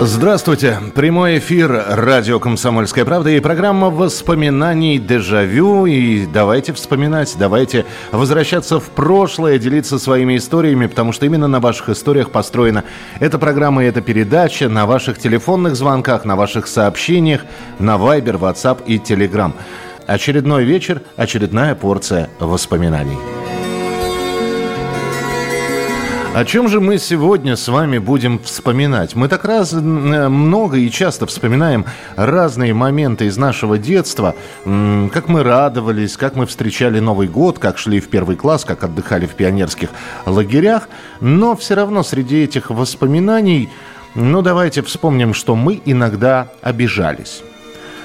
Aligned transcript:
Здравствуйте. 0.00 0.78
Прямой 0.94 1.38
эфир 1.38 1.84
радио 1.88 2.38
«Комсомольская 2.38 3.04
правда» 3.04 3.30
и 3.30 3.40
программа 3.40 3.90
воспоминаний 3.90 4.96
«Дежавю». 4.96 5.86
И 5.86 6.24
давайте 6.24 6.72
вспоминать, 6.72 7.34
давайте 7.36 7.84
возвращаться 8.12 8.78
в 8.78 8.90
прошлое, 8.90 9.58
делиться 9.58 9.98
своими 9.98 10.36
историями, 10.36 10.86
потому 10.86 11.10
что 11.10 11.26
именно 11.26 11.48
на 11.48 11.58
ваших 11.58 11.88
историях 11.88 12.30
построена 12.30 12.84
эта 13.18 13.40
программа 13.40 13.82
и 13.82 13.88
эта 13.88 14.00
передача, 14.00 14.68
на 14.68 14.86
ваших 14.86 15.18
телефонных 15.18 15.74
звонках, 15.74 16.24
на 16.24 16.36
ваших 16.36 16.68
сообщениях, 16.68 17.40
на 17.80 17.96
Viber, 17.96 18.38
WhatsApp 18.38 18.84
и 18.86 18.98
Telegram. 18.98 19.52
Очередной 20.06 20.62
вечер, 20.62 21.02
очередная 21.16 21.74
порция 21.74 22.30
воспоминаний. 22.38 23.18
О 26.38 26.44
чем 26.44 26.68
же 26.68 26.80
мы 26.80 26.98
сегодня 26.98 27.56
с 27.56 27.66
вами 27.66 27.98
будем 27.98 28.38
вспоминать? 28.38 29.16
Мы 29.16 29.26
так 29.26 29.44
раз 29.44 29.72
э, 29.72 29.80
много 29.80 30.76
и 30.76 30.88
часто 30.88 31.26
вспоминаем 31.26 31.84
разные 32.14 32.72
моменты 32.74 33.26
из 33.26 33.36
нашего 33.36 33.76
детства, 33.76 34.36
как 34.64 35.26
мы 35.26 35.42
радовались, 35.42 36.16
как 36.16 36.36
мы 36.36 36.46
встречали 36.46 37.00
Новый 37.00 37.26
год, 37.26 37.58
как 37.58 37.76
шли 37.76 37.98
в 37.98 38.06
первый 38.06 38.36
класс, 38.36 38.64
как 38.64 38.84
отдыхали 38.84 39.26
в 39.26 39.34
пионерских 39.34 39.88
лагерях, 40.26 40.88
но 41.20 41.56
все 41.56 41.74
равно 41.74 42.04
среди 42.04 42.44
этих 42.44 42.70
воспоминаний, 42.70 43.68
ну 44.14 44.40
давайте 44.40 44.82
вспомним, 44.82 45.34
что 45.34 45.56
мы 45.56 45.82
иногда 45.84 46.52
обижались. 46.62 47.42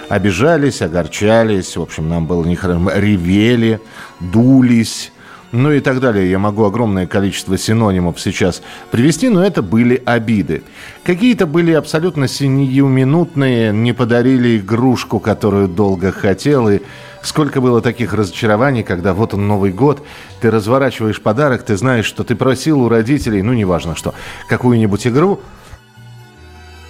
Обижались, 0.09 0.81
огорчались, 0.81 1.78
в 1.78 1.84
общем, 1.84 2.09
нам 2.09 2.25
было 2.25 2.44
нехорошо, 2.44 2.90
ревели, 2.95 3.80
дулись, 4.20 5.12
ну 5.54 5.72
и 5.72 5.80
так 5.80 6.00
далее. 6.00 6.30
Я 6.30 6.40
могу 6.40 6.66
огромное 6.66 7.06
количество 7.06 7.58
синонимов 7.58 8.20
сейчас 8.20 8.62
привести, 8.92 9.30
но 9.30 9.46
это 9.46 9.62
были 9.62 10.02
обиды. 10.04 10.64
Какие-то 11.06 11.46
были 11.46 11.72
абсолютно 11.72 12.28
сиюминутные, 12.28 13.72
не 13.72 13.94
подарили 13.94 14.58
игрушку, 14.58 15.20
которую 15.20 15.68
долго 15.68 16.12
хотел, 16.12 16.70
и 16.70 16.80
сколько 17.22 17.62
было 17.62 17.81
таких 17.81 18.14
разочарований, 18.14 18.81
когда 18.81 19.14
вот 19.14 19.36
он 19.36 19.48
Новый 19.48 19.72
год, 19.72 20.04
ты 20.42 20.50
разворачиваешь 20.50 21.22
подарок, 21.22 21.62
ты 21.64 21.78
знаешь, 21.78 22.06
что 22.06 22.24
ты 22.24 22.36
просил 22.36 22.81
у 22.81 22.90
родителей, 22.90 23.44
ну 23.44 23.54
неважно 23.54 23.96
что, 23.96 24.16
какую-нибудь 24.50 25.06
игру, 25.06 25.40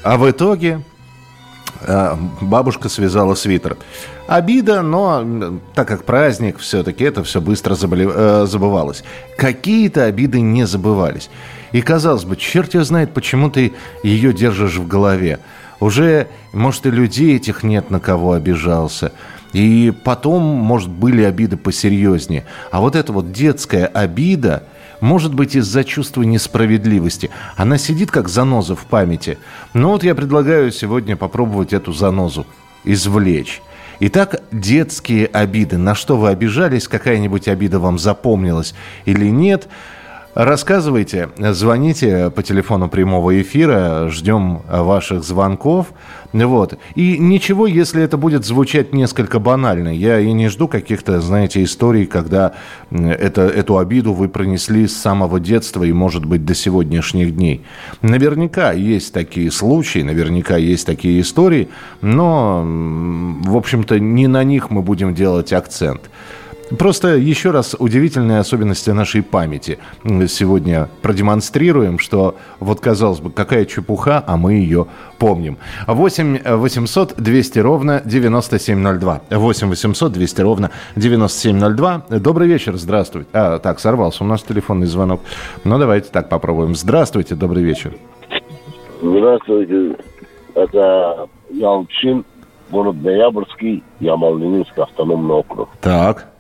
а 0.04 0.18
в 0.18 0.30
итоге 0.32 0.82
бабушка 2.42 2.90
связала 2.90 3.36
свитер. 3.36 3.78
Обида, 4.28 4.82
но 4.82 5.60
так 5.76 5.88
как 5.88 6.06
праздник, 6.06 6.60
все-таки 6.60 7.04
это 7.04 7.24
все 7.24 7.42
быстро 7.42 7.76
заболе- 7.76 8.12
э, 8.14 8.46
забывалось. 8.48 9.04
Какие-то 9.38 10.06
обиды 10.06 10.40
не 10.40 10.66
забывались. 10.66 11.30
И 11.74 11.82
казалось 11.82 12.24
бы, 12.24 12.36
черт 12.36 12.74
ее 12.74 12.84
знает, 12.84 13.14
почему 13.14 13.50
ты 13.50 13.74
ее 14.04 14.32
держишь 14.34 14.76
в 14.76 14.88
голове. 14.88 15.40
Уже, 15.80 16.28
может, 16.54 16.86
и 16.86 16.92
людей 16.92 17.36
этих 17.36 17.64
нет, 17.64 17.90
на 17.90 18.00
кого 18.00 18.34
обижался. 18.34 19.12
И 19.52 19.94
потом, 20.04 20.42
может, 20.42 20.90
были 20.90 21.24
обиды 21.24 21.58
посерьезнее. 21.58 22.46
А 22.72 22.80
вот 22.80 22.96
эта 22.96 23.12
вот 23.12 23.32
детская 23.32 23.86
обида, 23.86 24.64
может 25.04 25.34
быть, 25.34 25.54
из-за 25.58 25.84
чувства 25.84 26.22
несправедливости. 26.22 27.30
Она 27.58 27.78
сидит 27.78 28.10
как 28.10 28.30
заноза 28.30 28.74
в 28.74 28.86
памяти. 28.86 29.38
Но 29.74 29.90
вот 29.90 30.06
я 30.06 30.16
предлагаю 30.16 30.72
сегодня 30.72 31.18
попробовать 31.18 31.74
эту 31.74 31.92
занозу 31.92 32.48
извлечь. 32.86 33.62
Итак, 34.00 34.42
детские 34.54 35.26
обиды. 35.26 35.78
На 35.78 35.94
что 35.94 36.16
вы 36.16 36.30
обижались? 36.30 36.88
Какая-нибудь 36.88 37.50
обида 37.50 37.80
вам 37.80 38.00
запомнилась 38.00 38.76
или 39.04 39.26
нет? 39.26 39.68
Рассказывайте, 40.36 41.30
звоните 41.38 42.32
по 42.32 42.42
телефону 42.42 42.90
прямого 42.90 43.40
эфира, 43.40 44.10
ждем 44.10 44.62
ваших 44.68 45.24
звонков. 45.24 45.94
Вот. 46.34 46.80
И 46.96 47.20
ничего, 47.20 47.68
если 47.68 48.02
это 48.02 48.18
будет 48.18 48.44
звучать 48.44 48.94
несколько 48.94 49.38
банально. 49.38 49.90
Я 49.90 50.20
и 50.20 50.32
не 50.32 50.50
жду 50.50 50.68
каких-то, 50.68 51.22
знаете, 51.22 51.64
историй, 51.64 52.08
когда 52.08 52.54
это, 52.90 53.44
эту 53.44 53.78
обиду 53.78 54.14
вы 54.14 54.28
пронесли 54.28 54.88
с 54.88 54.98
самого 54.98 55.40
детства 55.40 55.84
и, 55.84 55.94
может 55.94 56.26
быть, 56.26 56.44
до 56.46 56.56
сегодняшних 56.56 57.36
дней. 57.36 57.64
Наверняка 58.02 58.72
есть 58.72 59.14
такие 59.14 59.52
случаи, 59.52 60.00
наверняка 60.00 60.58
есть 60.58 60.88
такие 60.88 61.22
истории, 61.22 61.70
но, 62.02 62.64
в 62.66 63.56
общем-то, 63.56 64.00
не 64.00 64.26
на 64.26 64.44
них 64.44 64.72
мы 64.72 64.82
будем 64.82 65.14
делать 65.14 65.54
акцент. 65.54 66.02
Просто 66.78 67.16
еще 67.16 67.52
раз 67.52 67.76
удивительные 67.78 68.40
особенности 68.40 68.90
нашей 68.90 69.22
памяти 69.22 69.80
сегодня 70.28 70.90
продемонстрируем, 71.02 72.00
что 72.00 72.36
вот 72.60 72.80
казалось 72.80 73.20
бы, 73.20 73.32
какая 73.32 73.66
чепуха, 73.66 74.24
а 74.26 74.38
мы 74.38 74.54
ее 74.54 74.88
помним. 75.20 75.58
8 75.88 76.40
800 76.58 77.16
200 77.18 77.60
ровно 77.60 78.02
9702. 78.06 79.22
8 79.30 79.70
800 79.70 80.12
200 80.12 80.42
ровно 80.42 80.72
9702. 80.96 82.06
Добрый 82.20 82.48
вечер, 82.48 82.76
здравствуйте. 82.78 83.30
А, 83.34 83.60
так, 83.60 83.80
сорвался 83.80 84.24
у 84.24 84.28
нас 84.28 84.42
телефонный 84.42 84.88
звонок. 84.88 85.22
Ну, 85.64 85.78
давайте 85.78 86.10
так 86.10 86.30
попробуем. 86.30 86.76
Здравствуйте, 86.76 87.36
добрый 87.36 87.64
вечер. 87.64 87.94
Здравствуйте. 89.02 89.98
Это 90.56 91.28
Ялчин, 91.50 92.26
город 92.72 92.96
Ноябрьский, 93.02 93.84
Ямал-Ненецкий 94.00 94.82
автономный 94.82 95.36
округ. 95.36 95.70
Так. 95.82 96.33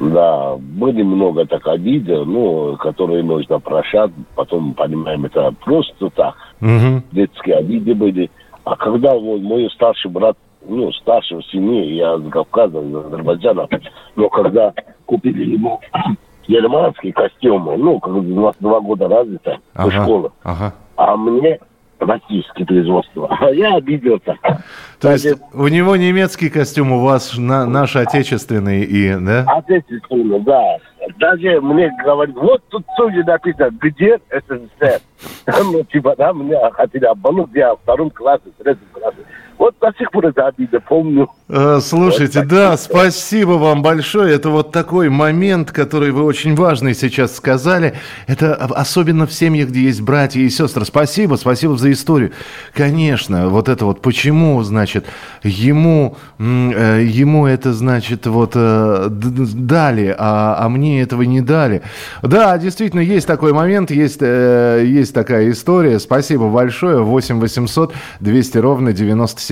Да, 0.00 0.56
были 0.58 1.02
много 1.02 1.44
так 1.44 1.66
обиды, 1.66 2.24
ну, 2.24 2.74
которые 2.78 3.22
нужно 3.22 3.60
прощать, 3.60 4.10
потом, 4.34 4.72
понимаем, 4.72 5.26
это 5.26 5.54
просто 5.62 6.08
так, 6.10 6.34
Мгм. 6.60 7.04
детские 7.12 7.56
обиды 7.56 7.94
были. 7.94 8.30
А 8.64 8.76
когда 8.76 9.14
вот 9.14 9.42
мой 9.42 9.68
старший 9.74 10.10
брат, 10.10 10.38
ну, 10.66 10.90
старший 10.92 11.38
в 11.38 11.44
семье, 11.46 11.96
я 11.96 12.16
с 12.18 12.30
Кавказа, 12.30 12.80
из 12.80 12.94
Азербайджана, 12.94 13.68
но 14.16 14.28
когда 14.30 14.72
купили 15.04 15.52
ему 15.52 15.78
германский 16.48 17.12
костюм, 17.12 17.64
ну, 17.78 18.00
как 18.00 18.12
у 18.14 18.22
нас 18.22 18.54
два 18.58 18.80
года 18.80 19.06
разница 19.06 19.58
Ага. 19.74 19.90
школы, 20.02 20.30
Ага. 20.44 20.72
а 20.96 21.14
мне 21.14 21.58
российское 22.00 22.64
производство. 22.64 23.28
А 23.40 23.50
я 23.50 23.74
обиделся. 23.76 24.36
То 25.00 25.12
есть 25.12 25.26
у 25.54 25.68
него 25.68 25.96
немецкий 25.96 26.50
костюм, 26.50 26.92
у 26.92 27.00
вас 27.04 27.36
на- 27.38 27.66
наш 27.66 27.96
отечественный 27.96 28.82
и, 28.82 29.14
да? 29.18 29.44
Отечественно, 29.46 30.40
да. 30.40 30.76
Даже 31.18 31.60
мне 31.60 31.90
говорят, 32.04 32.34
вот 32.36 32.62
тут 32.68 32.84
тоже 32.96 33.22
написано, 33.24 33.70
где 33.80 34.18
СССР. 34.30 35.00
Ну, 35.72 35.82
типа, 35.84 36.14
да, 36.16 36.32
меня 36.32 36.70
хотели 36.72 37.04
обмануть, 37.04 37.50
я 37.54 37.74
в 37.74 37.78
втором 37.78 38.10
классе, 38.10 38.42
в 38.58 38.62
третьем 38.62 38.86
классе. 38.92 39.16
Вот 39.60 39.74
до 39.78 39.92
сих 39.98 40.10
пор 40.10 40.24
это 40.24 40.46
обида, 40.46 40.80
помню. 40.80 41.28
Э, 41.50 41.80
Слушайте, 41.82 42.38
Вот 42.38 42.48
да, 42.48 42.76
спасибо 42.78 43.52
вам 43.52 43.82
большое. 43.82 44.34
Это 44.34 44.48
вот 44.48 44.72
такой 44.72 45.10
момент, 45.10 45.70
который 45.70 46.12
вы 46.12 46.22
очень 46.22 46.54
важный 46.54 46.94
сейчас 46.94 47.36
сказали. 47.36 47.92
Это 48.26 48.54
об- 48.54 48.72
особенно 48.72 49.26
в 49.26 49.32
семьях, 49.34 49.68
где 49.68 49.82
есть 49.82 50.00
братья 50.00 50.40
и 50.40 50.48
сестры. 50.48 50.86
Спасибо, 50.86 51.34
спасибо 51.34 51.76
за 51.76 51.92
историю. 51.92 52.32
Конечно, 52.72 53.50
вот 53.50 53.68
это 53.68 53.84
вот 53.84 54.00
почему, 54.00 54.62
значит, 54.62 55.04
ему, 55.42 56.16
э, 56.38 57.02
ему 57.06 57.46
это, 57.46 57.74
значит, 57.74 58.26
вот 58.26 58.52
э, 58.54 59.08
дали, 59.10 60.16
а, 60.18 60.56
а 60.58 60.70
мне 60.70 61.02
этого 61.02 61.20
не 61.20 61.42
дали. 61.42 61.82
Да, 62.22 62.56
действительно, 62.56 63.00
есть 63.00 63.26
такой 63.26 63.52
момент, 63.52 63.90
есть, 63.90 64.22
есть 64.22 65.12
такая 65.12 65.50
история. 65.50 65.98
Спасибо 65.98 66.48
большое. 66.48 67.02
8 67.02 67.40
800 67.40 67.92
200 68.20 68.56
ровно 68.56 68.94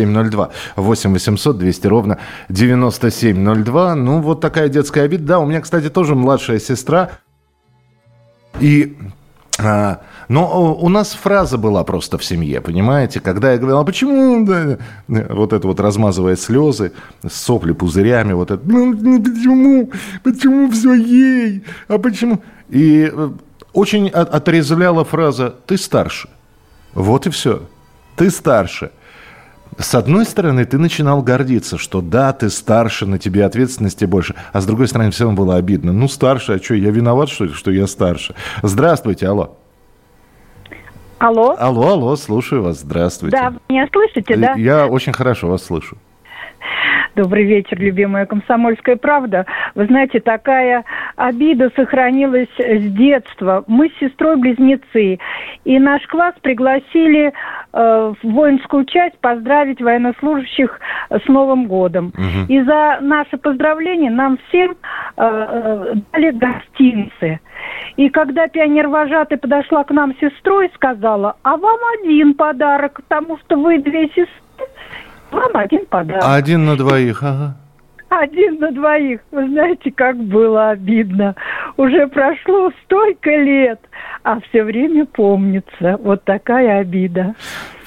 9702. 0.05 0.51
8 0.77 1.13
800 1.13 1.59
200 1.59 1.87
ровно 1.87 2.19
9702. 2.49 3.95
Ну, 3.95 4.21
вот 4.21 4.41
такая 4.41 4.69
детская 4.69 5.03
обида. 5.03 5.25
Да, 5.25 5.39
у 5.41 5.47
меня, 5.47 5.61
кстати, 5.61 5.89
тоже 5.91 6.15
младшая 6.15 6.59
сестра. 6.59 7.11
И 8.61 8.97
а, 9.61 10.01
но 10.29 10.75
у 10.75 10.89
нас 10.89 11.15
фраза 11.15 11.59
была 11.59 11.83
просто 11.83 12.17
в 12.17 12.25
семье, 12.25 12.61
понимаете? 12.61 13.19
Когда 13.19 13.53
я 13.53 13.59
говорил, 13.59 13.79
а 13.79 13.85
почему, 13.85 14.47
вот 15.09 15.53
это 15.53 15.67
вот 15.67 15.81
размазывая 15.81 16.37
слезы, 16.37 16.93
сопли 17.29 17.73
пузырями, 17.73 18.35
вот 18.35 18.51
это, 18.53 18.63
ну, 18.65 18.93
ну, 18.93 19.23
почему, 19.23 19.91
почему 20.23 20.71
все 20.71 20.95
ей, 20.95 21.65
а 21.89 21.99
почему? 21.99 22.41
И 22.69 23.11
э, 23.13 23.31
очень 23.73 24.09
от- 24.09 24.33
отрезвляла 24.33 25.05
фраза 25.05 25.55
«ты 25.67 25.77
старше». 25.77 26.29
Вот 26.95 27.27
и 27.27 27.31
все. 27.31 27.63
Ты 28.17 28.31
старше. 28.31 28.91
С 29.79 29.95
одной 29.95 30.25
стороны, 30.25 30.65
ты 30.65 30.77
начинал 30.77 31.23
гордиться, 31.23 31.79
что 31.79 32.01
да, 32.01 32.33
ты 32.33 32.51
старше, 32.51 33.07
на 33.07 33.19
тебе 33.19 33.45
ответственности 33.45 34.05
больше, 34.05 34.35
а 34.53 34.61
с 34.61 34.67
другой 34.67 34.89
стороны, 34.89 35.11
все 35.11 35.25
равно 35.25 35.37
было 35.37 35.57
обидно. 35.57 35.93
Ну, 35.93 36.09
старше, 36.09 36.55
а 36.55 36.63
что, 36.63 36.75
я 36.75 36.91
виноват, 36.91 37.29
что 37.29 37.45
ли, 37.45 37.53
что 37.53 37.71
я 37.71 37.87
старше? 37.87 38.35
Здравствуйте, 38.63 39.29
алло. 39.29 39.57
Алло. 41.19 41.57
Алло, 41.59 41.89
алло, 41.89 42.17
слушаю 42.17 42.63
вас, 42.63 42.81
здравствуйте. 42.81 43.37
Да, 43.37 43.53
меня 43.69 43.89
слышите, 43.93 44.37
да? 44.37 44.55
Я 44.55 44.87
очень 44.87 45.13
хорошо 45.13 45.49
вас 45.49 45.65
слышу. 45.65 45.97
Добрый 47.19 47.43
вечер, 47.43 47.81
любимая 47.81 48.27
комсомольская 48.27 48.95
правда. 48.95 49.45
Вы 49.75 49.87
знаете, 49.87 50.21
такая 50.21 50.85
обида 51.17 51.69
сохранилась 51.75 52.47
с 52.57 52.93
детства. 52.93 53.65
Мы 53.67 53.89
с 53.89 53.99
сестрой 53.99 54.37
близнецы, 54.37 55.19
и 55.65 55.79
наш 55.81 56.07
класс 56.07 56.37
пригласили 56.41 57.33
э, 57.33 57.33
в 57.73 58.17
воинскую 58.23 58.85
часть 58.85 59.19
поздравить 59.19 59.81
военнослужащих 59.81 60.79
с 61.11 61.27
Новым 61.27 61.67
годом. 61.67 62.13
Угу. 62.15 62.53
И 62.53 62.63
за 62.63 62.99
наше 63.01 63.37
поздравление 63.37 64.13
нам 64.13 64.39
всем 64.47 64.77
э, 64.77 64.77
э, 65.17 65.95
дали 66.13 66.31
гостинцы. 66.31 67.41
И 67.97 68.11
когда 68.11 68.47
пионер-вожатый 68.47 69.39
подошла 69.39 69.83
к 69.83 69.91
нам 69.91 70.15
с 70.15 70.21
сестрой 70.21 70.71
сказала, 70.77 71.35
а 71.43 71.57
вам 71.57 71.81
один 72.01 72.35
подарок, 72.35 73.01
потому 73.09 73.39
что 73.39 73.57
вы 73.57 73.79
две 73.79 74.07
сестры, 74.11 74.29
вам 75.31 75.51
один 75.55 75.87
подарок. 75.87 76.25
Один 76.27 76.65
на 76.65 76.77
двоих, 76.77 77.23
ага. 77.23 77.57
Один 78.09 78.59
на 78.59 78.73
двоих. 78.73 79.21
Вы 79.31 79.49
знаете, 79.49 79.91
как 79.93 80.17
было 80.17 80.71
обидно. 80.71 81.35
Уже 81.77 82.07
прошло 82.07 82.71
столько 82.85 83.31
лет, 83.31 83.81
а 84.23 84.41
все 84.41 84.65
время 84.65 85.05
помнится. 85.05 85.99
Вот 86.03 86.25
такая 86.25 86.81
обида. 86.81 87.35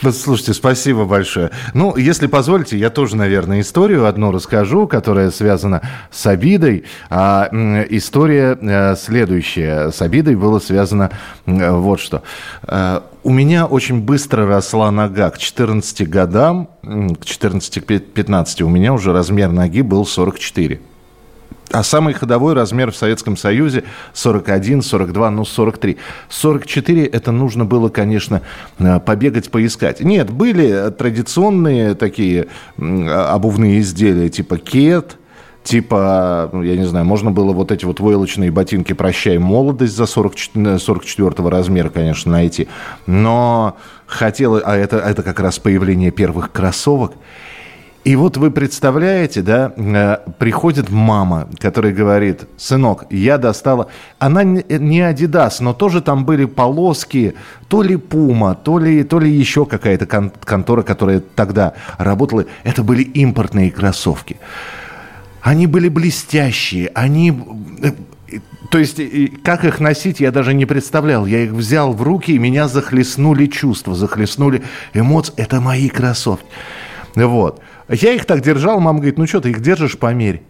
Слушайте, 0.10 0.54
спасибо 0.54 1.06
большое. 1.06 1.52
Ну, 1.74 1.96
если 1.96 2.26
позволите, 2.26 2.78
я 2.78 2.90
тоже, 2.90 3.16
наверное, 3.16 3.62
историю 3.62 4.08
одну 4.08 4.32
расскажу, 4.32 4.88
которая 4.88 5.30
связана 5.30 5.82
с 6.10 6.26
обидой. 6.26 6.86
А 7.10 7.48
история 7.90 8.58
э, 8.60 8.96
следующая. 8.96 9.92
С 9.92 10.02
обидой 10.02 10.36
было 10.36 10.60
связано 10.60 11.12
вот 11.46 12.00
что. 12.00 12.24
Э, 12.64 13.02
у 13.24 13.32
меня 13.32 13.68
очень 13.68 14.02
быстро 14.02 14.48
росла 14.48 14.90
нога. 14.90 15.30
К 15.30 15.38
14 15.38 16.10
годам, 16.10 16.70
к 16.82 17.24
14-15 17.24 18.64
у 18.64 18.70
меня 18.70 18.94
уже 18.94 19.14
размер 19.14 19.52
ноги 19.52 19.82
был 19.82 20.06
44. 20.06 20.82
А 21.72 21.84
самый 21.84 22.14
ходовой 22.14 22.54
размер 22.54 22.92
в 22.92 22.96
Советском 22.96 23.38
Союзе 23.38 23.84
41, 24.14 24.82
42, 24.82 25.32
ну 25.32 25.46
43. 25.46 25.98
44 26.30 27.06
это 27.06 27.32
нужно 27.32 27.66
было, 27.66 27.90
конечно, 27.90 28.42
э, 28.80 29.00
побегать, 29.00 29.50
поискать. 29.50 30.02
Нет, 30.02 30.32
были 30.32 30.92
традиционные 30.92 31.96
такие 31.96 32.48
обувные 32.78 33.80
изделия 33.80 34.30
типа 34.30 34.58
кет, 34.58 35.18
типа, 35.64 36.50
я 36.54 36.76
не 36.76 36.86
знаю, 36.86 37.06
можно 37.06 37.32
было 37.32 37.54
вот 37.54 37.72
эти 37.72 37.86
вот 37.86 38.00
войлочные 38.00 38.52
ботинки 38.52 38.94
«Прощай, 38.94 39.38
молодость» 39.38 39.96
за 39.96 40.06
44, 40.06 40.80
44 40.80 41.50
размера, 41.50 41.90
конечно, 41.90 42.32
найти. 42.32 42.68
Но 43.06 43.78
хотела, 44.08 44.60
а 44.60 44.76
это, 44.76 44.98
это 44.98 45.24
как 45.24 45.40
раз 45.40 45.60
появление 45.60 46.12
первых 46.12 46.52
кроссовок– 46.52 47.14
и 48.04 48.16
вот 48.16 48.38
вы 48.38 48.50
представляете, 48.50 49.44
да, 49.44 49.74
э, 49.76 50.18
приходит 50.40 50.90
мама, 50.90 51.48
которая 51.60 51.94
говорит, 51.94 52.48
сынок, 52.58 53.06
я 53.12 53.38
достала, 53.38 53.88
она 54.18 54.44
не 54.44 55.02
Адидас, 55.02 55.60
но 55.60 55.74
тоже 55.74 56.02
там 56.02 56.26
были 56.26 56.46
полоски, 56.46 57.36
то 57.68 57.84
ли 57.84 57.98
Пума, 57.98 58.56
то 58.56 58.80
ли, 58.80 59.04
то 59.04 59.20
ли 59.20 59.32
еще 59.32 59.68
какая-то 59.68 60.08
контора, 60.08 60.82
которая 60.82 61.20
тогда 61.20 61.74
работала, 62.00 62.46
это 62.64 62.82
были 62.82 63.04
импортные 63.04 63.70
кроссовки. 63.70 64.38
Они 65.42 65.68
были 65.68 65.88
блестящие, 65.88 66.90
они 66.96 67.40
э, 67.84 67.92
то 68.72 68.78
есть, 68.78 69.00
как 69.44 69.66
их 69.66 69.80
носить, 69.80 70.22
я 70.22 70.32
даже 70.32 70.54
не 70.54 70.66
представлял. 70.66 71.26
Я 71.26 71.40
их 71.44 71.52
взял 71.52 71.92
в 71.92 72.02
руки, 72.02 72.32
и 72.32 72.40
меня 72.40 72.70
захлестнули 72.70 73.48
чувства, 73.48 73.96
захлестнули 73.96 74.64
эмоции. 74.94 75.34
Это 75.36 75.60
мои 75.60 75.90
кроссовки. 75.90 76.46
Вот. 77.16 77.62
Я 77.92 78.14
их 78.14 78.26
так 78.26 78.42
держал, 78.42 78.80
мама 78.80 79.00
говорит, 79.00 79.18
ну 79.18 79.28
что 79.28 79.42
ты 79.42 79.50
их 79.50 79.62
держишь, 79.62 79.98
померь. 79.98 80.42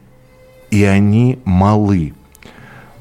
И 0.70 0.84
они 0.84 1.40
малы. 1.44 2.14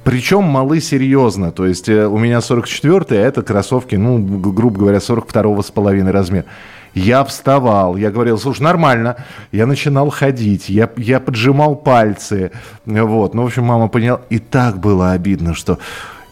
Причем 0.03 0.45
малы 0.45 0.81
серьезно. 0.81 1.53
То 1.53 1.67
есть 1.67 1.89
э, 1.89 2.07
у 2.07 2.19
меня 2.19 2.41
44 2.41 3.05
а 3.11 3.15
это 3.15 3.43
кроссовки, 3.43 3.97
ну, 3.97 4.19
грубо 4.19 4.81
говоря, 4.81 5.01
42 5.01 5.63
с 5.63 5.71
половиной 5.71 6.11
размер. 6.11 6.47
Я 6.95 7.23
вставал, 7.23 7.97
я 7.97 8.11
говорил, 8.11 8.39
слушай, 8.39 8.63
нормально. 8.63 9.25
Я 9.53 9.67
начинал 9.67 10.11
ходить, 10.11 10.69
я, 10.69 10.91
я 10.97 11.21
поджимал 11.21 11.77
пальцы. 11.77 12.51
Вот, 12.85 13.35
ну, 13.35 13.43
в 13.43 13.47
общем, 13.47 13.65
мама 13.65 13.89
поняла. 13.89 14.23
И 14.31 14.39
так 14.39 14.79
было 14.79 15.13
обидно, 15.13 15.55
что... 15.55 15.79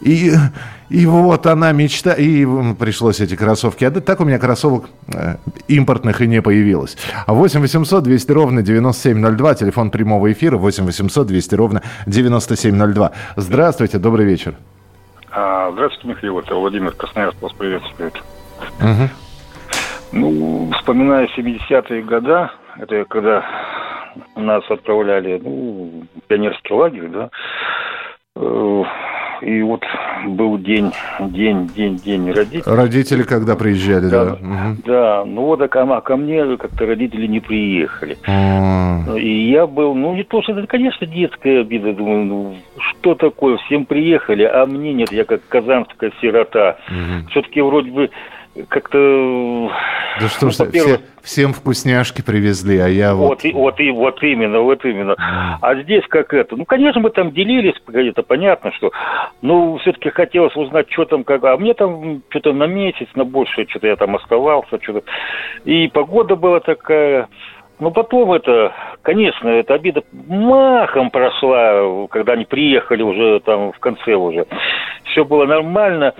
И 0.01 0.33
и 0.89 1.05
вот 1.05 1.45
она 1.45 1.71
мечта, 1.71 2.13
и 2.13 2.45
пришлось 2.79 3.19
эти 3.19 3.35
кроссовки 3.35 3.85
отдать. 3.85 4.05
Так 4.05 4.19
у 4.21 4.25
меня 4.25 4.39
кроссовок 4.39 4.85
э, 5.13 5.35
импортных 5.67 6.21
и 6.21 6.27
не 6.27 6.41
появилось. 6.41 6.97
8 7.27 7.61
800 7.61 8.03
200 8.03 8.31
ровно 8.31 8.61
9702, 8.63 9.55
телефон 9.55 9.91
прямого 9.91 10.31
эфира 10.31 10.57
8 10.57 10.85
800 10.85 11.27
200 11.27 11.55
ровно 11.55 11.83
9702. 12.07 13.11
Здравствуйте, 13.35 13.99
добрый 13.99 14.25
вечер. 14.25 14.55
А, 15.31 15.71
здравствуйте, 15.71 16.07
Михаил, 16.07 16.39
это 16.39 16.55
Владимир 16.55 16.91
Красноярск 16.91 17.39
вас 17.41 17.53
приветствует. 17.53 18.15
Угу. 18.79 19.09
Ну, 20.11 20.71
вспоминая 20.79 21.29
70-е 21.37 22.01
годы, 22.01 22.49
это 22.79 23.05
когда 23.05 23.45
нас 24.35 24.63
отправляли 24.69 25.39
ну, 25.43 26.03
в 26.15 26.27
пионерский 26.27 26.73
лагерь, 26.73 27.09
да, 27.09 27.29
э, 28.35 28.83
и 29.41 29.61
вот 29.61 29.83
был 30.27 30.57
день, 30.57 30.91
день, 31.19 31.67
день, 31.67 31.95
день 31.97 32.31
родителей. 32.31 32.63
Родители 32.65 33.23
когда 33.23 33.55
приезжали, 33.55 34.09
да? 34.09 34.25
Да, 34.25 34.33
угу. 34.33 34.81
да 34.85 35.23
ну 35.25 35.41
вот 35.45 35.61
а 35.61 35.67
ко, 35.67 36.01
ко 36.01 36.17
мне 36.17 36.57
как-то 36.57 36.85
родители 36.85 37.27
не 37.27 37.39
приехали. 37.39 38.17
А-а-а. 38.27 39.17
И 39.17 39.49
я 39.49 39.67
был, 39.67 39.95
ну 39.95 40.15
не 40.15 40.23
то, 40.23 40.41
что 40.41 40.53
это, 40.53 40.67
конечно, 40.67 41.05
детская 41.07 41.61
обида, 41.61 41.93
думаю, 41.93 42.25
ну 42.25 42.55
что 42.77 43.15
такое, 43.15 43.57
всем 43.65 43.85
приехали, 43.85 44.43
а 44.43 44.65
мне 44.65 44.93
нет, 44.93 45.11
я 45.11 45.25
как 45.25 45.41
казанская 45.47 46.11
сирота. 46.21 46.77
Угу. 46.87 47.29
Все-таки 47.31 47.61
вроде 47.61 47.91
бы 47.91 48.09
как-то... 48.67 49.71
Да 50.19 50.27
что 50.27 50.45
ну, 50.47 50.51
ж, 50.51 50.55
все, 50.71 50.99
всем 51.21 51.53
вкусняшки 51.53 52.21
привезли, 52.21 52.77
а 52.77 52.87
я 52.87 53.13
вот... 53.13 53.29
Вот, 53.29 53.45
и, 53.45 53.51
вот, 53.53 53.79
и, 53.79 53.91
вот 53.91 54.23
именно, 54.23 54.59
вот 54.59 54.83
именно. 54.85 55.15
А 55.61 55.75
здесь 55.75 56.03
как 56.09 56.33
это... 56.33 56.55
Ну, 56.55 56.65
конечно, 56.65 56.99
мы 57.01 57.09
там 57.11 57.31
делились, 57.31 57.75
это 57.87 58.23
понятно, 58.23 58.71
что... 58.73 58.91
Ну, 59.41 59.77
все-таки 59.77 60.09
хотелось 60.09 60.55
узнать, 60.55 60.91
что 60.91 61.05
там, 61.05 61.23
как... 61.23 61.43
А 61.43 61.57
мне 61.57 61.73
там 61.73 62.21
что-то 62.29 62.53
на 62.53 62.65
месяц, 62.65 63.07
на 63.15 63.23
больше, 63.23 63.65
что-то 63.69 63.87
я 63.87 63.95
там 63.95 64.15
оставался, 64.15 64.81
что-то... 64.81 65.03
И 65.65 65.87
погода 65.87 66.35
была 66.35 66.59
такая... 66.59 67.27
Ну, 67.79 67.91
потом 67.91 68.33
это, 68.33 68.73
конечно, 69.03 69.47
эта 69.47 69.75
обида 69.75 70.03
махом 70.11 71.11
прошла, 71.11 72.07
когда 72.09 72.33
они 72.33 72.43
приехали 72.43 73.03
уже 73.03 73.39
там 73.39 73.71
в 73.71 73.79
конце 73.79 74.15
уже. 74.15 74.45
Все 75.05 75.25
было 75.25 75.45
нормально. 75.45 76.13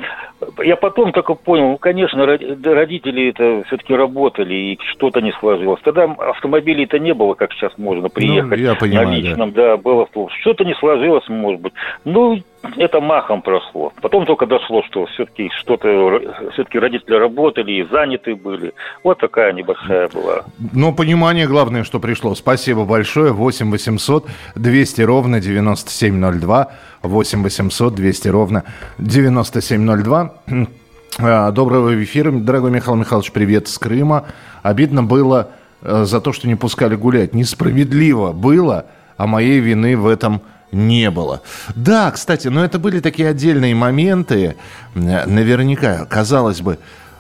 Я 0.64 0.76
потом 0.76 1.12
только 1.12 1.34
понял, 1.34 1.70
ну, 1.72 1.78
конечно, 1.78 2.26
родители 2.26 3.30
это 3.30 3.64
все-таки 3.68 3.94
работали, 3.94 4.54
и 4.54 4.80
что-то 4.94 5.22
не 5.22 5.32
сложилось. 5.34 5.82
Тогда 5.84 6.04
автомобилей-то 6.06 6.98
не 6.98 7.14
было, 7.14 7.34
как 7.34 7.52
сейчас 7.54 7.74
можно 7.78 8.04
ну, 8.04 8.10
приехать 8.10 8.60
ну, 8.60 8.66
я 8.66 8.76
понимаю, 8.76 9.08
на 9.10 9.16
личном. 9.16 9.52
Да, 9.52 9.76
да 9.76 9.78
было 9.78 10.08
что-то 10.42 10.64
не 10.64 10.74
сложилось, 10.76 11.28
может 11.28 11.62
быть. 11.62 11.74
Ну, 12.06 12.42
это 12.78 13.00
махом 13.00 13.42
прошло. 13.42 13.94
Потом 14.02 14.26
только 14.26 14.46
дошло, 14.46 14.84
что 14.84 15.06
все-таки 15.08 15.50
что-то, 15.58 16.22
все-таки 16.54 16.80
родители 16.80 17.16
работали 17.16 17.72
и 17.72 17.84
заняты 17.84 18.36
были. 18.36 18.74
Вот 19.04 19.20
такая 19.20 19.54
небольшая 19.54 20.10
была. 20.10 20.44
Но 20.74 20.94
понимание 20.94 21.48
главное, 21.48 21.84
что 21.84 22.00
пришло. 22.00 22.36
Спасибо 22.36 22.86
большое. 22.86 23.32
8 23.32 23.72
800 23.72 24.28
200 24.56 25.02
ровно 25.02 25.40
9702. 25.40 26.72
8 27.04 27.44
800 27.44 27.96
200 27.96 28.28
ровно 28.28 28.64
9702. 28.98 30.34
А, 31.18 31.52
доброго 31.52 32.02
эфира, 32.02 32.32
дорогой 32.32 32.72
Михаил 32.72 32.96
Михайлович, 32.96 33.32
привет 33.32 33.68
с 33.68 33.78
Крыма. 33.78 34.26
Обидно 34.62 35.04
было 35.04 35.50
э, 35.82 36.06
за 36.06 36.22
то, 36.22 36.34
что 36.34 36.48
не 36.48 36.56
пускали 36.56 36.96
гулять. 36.96 37.34
Несправедливо 37.34 38.32
было, 38.32 38.86
а 39.18 39.28
моей 39.28 39.60
вины 39.60 39.98
в 39.98 40.08
этом 40.08 40.42
не 40.72 41.10
было. 41.10 41.42
Да, 41.76 42.12
кстати, 42.12 42.48
но 42.48 42.64
это 42.64 42.80
были 42.80 43.00
такие 43.00 43.30
отдельные 43.30 43.76
моменты, 43.76 44.56
наверняка, 44.94 46.06
казалось 46.06 46.62
бы, 46.62 46.78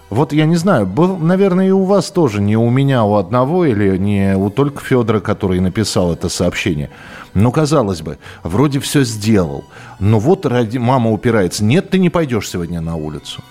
вот 0.10 0.34
я 0.34 0.46
не 0.46 0.56
знаю, 0.56 0.88
был, 0.88 1.18
наверное, 1.18 1.68
и 1.68 1.72
у 1.72 1.84
вас 1.84 2.10
тоже, 2.10 2.42
не 2.42 2.58
у 2.58 2.70
меня, 2.70 3.04
у 3.04 3.16
одного, 3.16 3.66
или 3.66 3.98
не 3.98 4.36
у 4.36 4.50
только 4.50 4.84
Федора, 4.84 5.20
который 5.20 5.60
написал 5.60 6.14
это 6.14 6.30
сообщение. 6.30 6.90
Но, 7.34 7.52
казалось 7.52 8.02
бы, 8.02 8.18
вроде 8.44 8.80
все 8.80 9.04
сделал. 9.04 9.66
Но 10.00 10.20
вот 10.20 10.46
ради, 10.46 10.78
мама 10.78 11.12
упирается. 11.12 11.64
Нет, 11.64 11.90
ты 11.90 12.00
не 12.00 12.10
пойдешь 12.10 12.50
сегодня 12.50 12.82
на 12.82 12.96
улицу. 12.96 13.44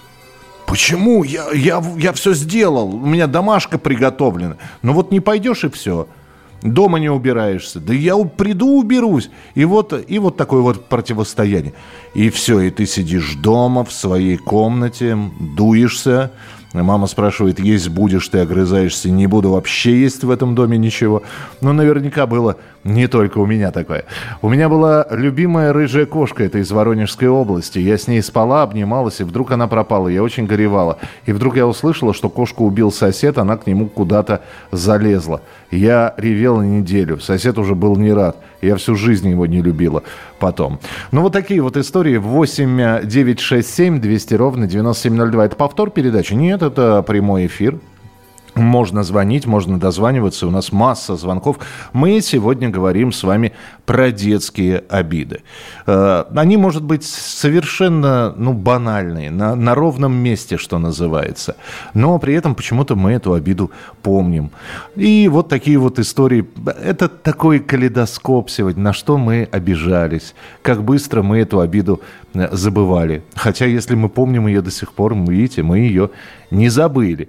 Почему? 0.66 1.24
Я, 1.24 1.50
я, 1.52 1.82
я 1.96 2.12
все 2.12 2.34
сделал, 2.34 2.94
у 2.94 3.06
меня 3.06 3.26
домашка 3.26 3.78
приготовлена. 3.78 4.56
Но 4.82 4.92
вот 4.92 5.10
не 5.10 5.20
пойдешь 5.20 5.64
и 5.64 5.70
все. 5.70 6.08
Дома 6.62 6.98
не 6.98 7.08
убираешься. 7.08 7.78
Да 7.80 7.94
я 7.94 8.16
приду, 8.16 8.78
уберусь. 8.78 9.30
И 9.54 9.64
вот, 9.64 9.94
и 10.06 10.18
вот 10.18 10.36
такое 10.36 10.60
вот 10.60 10.86
противостояние. 10.86 11.72
И 12.14 12.30
все, 12.30 12.60
и 12.60 12.70
ты 12.70 12.84
сидишь 12.84 13.34
дома 13.36 13.84
в 13.84 13.92
своей 13.92 14.36
комнате, 14.36 15.16
дуешься, 15.56 16.32
Мама 16.74 17.06
спрашивает, 17.06 17.60
есть 17.60 17.88
будешь, 17.88 18.28
ты 18.28 18.40
огрызаешься, 18.40 19.10
не 19.10 19.26
буду 19.26 19.50
вообще 19.50 20.02
есть 20.02 20.22
в 20.22 20.30
этом 20.30 20.54
доме 20.54 20.76
ничего. 20.76 21.22
Но 21.62 21.72
наверняка 21.72 22.26
было 22.26 22.56
не 22.84 23.06
только 23.06 23.38
у 23.38 23.46
меня 23.46 23.70
такое. 23.70 24.04
У 24.42 24.50
меня 24.50 24.68
была 24.68 25.06
любимая 25.10 25.72
рыжая 25.72 26.04
кошка, 26.04 26.44
это 26.44 26.58
из 26.58 26.70
Воронежской 26.70 27.28
области. 27.28 27.78
Я 27.78 27.96
с 27.96 28.06
ней 28.06 28.22
спала, 28.22 28.62
обнималась, 28.62 29.20
и 29.20 29.24
вдруг 29.24 29.50
она 29.50 29.66
пропала. 29.66 30.08
Я 30.08 30.22
очень 30.22 30.46
горевала. 30.46 30.98
И 31.24 31.32
вдруг 31.32 31.56
я 31.56 31.66
услышала, 31.66 32.12
что 32.12 32.28
кошку 32.28 32.66
убил 32.66 32.92
сосед, 32.92 33.38
она 33.38 33.56
к 33.56 33.66
нему 33.66 33.86
куда-то 33.86 34.42
залезла. 34.70 35.40
Я 35.70 36.14
ревела 36.16 36.62
неделю. 36.62 37.20
Сосед 37.20 37.58
уже 37.58 37.74
был 37.74 37.96
не 37.96 38.12
рад. 38.12 38.36
Я 38.62 38.76
всю 38.76 38.94
жизнь 38.94 39.28
его 39.28 39.46
не 39.46 39.60
любила 39.60 40.02
потом. 40.38 40.80
Ну, 41.12 41.22
вот 41.22 41.32
такие 41.32 41.60
вот 41.60 41.76
истории. 41.76 42.16
8 42.16 43.06
9 43.06 43.40
6 43.40 43.74
7 43.74 44.00
200 44.00 44.34
ровно 44.34 44.66
9702. 44.66 45.46
Это 45.46 45.56
повтор 45.56 45.90
передачи? 45.90 46.32
Нет, 46.34 46.62
это 46.62 47.02
прямой 47.02 47.46
эфир. 47.46 47.78
Можно 48.58 49.04
звонить, 49.04 49.46
можно 49.46 49.78
дозваниваться. 49.78 50.46
У 50.46 50.50
нас 50.50 50.72
масса 50.72 51.16
звонков. 51.16 51.58
Мы 51.92 52.20
сегодня 52.20 52.68
говорим 52.68 53.12
с 53.12 53.22
вами 53.22 53.52
про 53.86 54.10
детские 54.10 54.84
обиды. 54.88 55.42
Э, 55.86 56.24
они, 56.34 56.56
может 56.56 56.82
быть, 56.82 57.04
совершенно 57.04 58.34
ну, 58.36 58.52
банальные, 58.52 59.30
на, 59.30 59.54
на 59.54 59.74
ровном 59.74 60.12
месте, 60.12 60.56
что 60.56 60.78
называется. 60.78 61.56
Но 61.94 62.18
при 62.18 62.34
этом 62.34 62.54
почему-то 62.54 62.96
мы 62.96 63.12
эту 63.12 63.32
обиду 63.32 63.70
помним. 64.02 64.50
И 64.96 65.28
вот 65.28 65.48
такие 65.48 65.78
вот 65.78 65.98
истории. 65.98 66.46
Это 66.82 67.08
такой 67.08 67.60
калейдоскоп 67.60 68.50
сегодня, 68.50 68.82
на 68.82 68.92
что 68.92 69.18
мы 69.18 69.48
обижались, 69.52 70.34
как 70.62 70.82
быстро 70.82 71.22
мы 71.22 71.38
эту 71.38 71.60
обиду 71.60 72.00
э, 72.34 72.48
забывали. 72.50 73.22
Хотя, 73.34 73.66
если 73.66 73.94
мы 73.94 74.08
помним 74.08 74.48
ее 74.48 74.62
до 74.62 74.70
сих 74.70 74.92
пор, 74.92 75.14
видите, 75.14 75.62
мы 75.62 75.78
ее 75.78 76.10
не 76.50 76.68
забыли. 76.68 77.28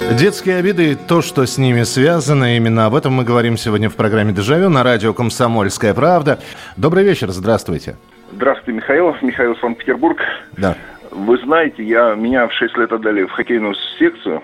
Детские 0.00 0.56
обиды 0.56 0.92
и 0.92 0.94
то, 0.96 1.22
что 1.22 1.46
с 1.46 1.56
ними 1.56 1.82
связано, 1.82 2.56
именно 2.56 2.86
об 2.86 2.96
этом 2.96 3.12
мы 3.12 3.24
говорим 3.24 3.56
сегодня 3.56 3.88
в 3.88 3.94
программе 3.94 4.32
«Дежавю» 4.32 4.68
на 4.68 4.82
радио 4.82 5.14
«Комсомольская 5.14 5.94
правда». 5.94 6.40
Добрый 6.76 7.04
вечер, 7.04 7.30
здравствуйте. 7.30 7.96
Здравствуйте, 8.32 8.72
Михаил. 8.72 9.14
Михаил 9.22 9.56
Санкт-Петербург. 9.56 10.20
Да. 10.56 10.76
Вы 11.12 11.38
знаете, 11.38 11.84
я, 11.84 12.14
меня 12.14 12.48
в 12.48 12.52
6 12.52 12.76
лет 12.76 12.92
отдали 12.92 13.22
в 13.24 13.30
хоккейную 13.30 13.74
секцию. 13.98 14.42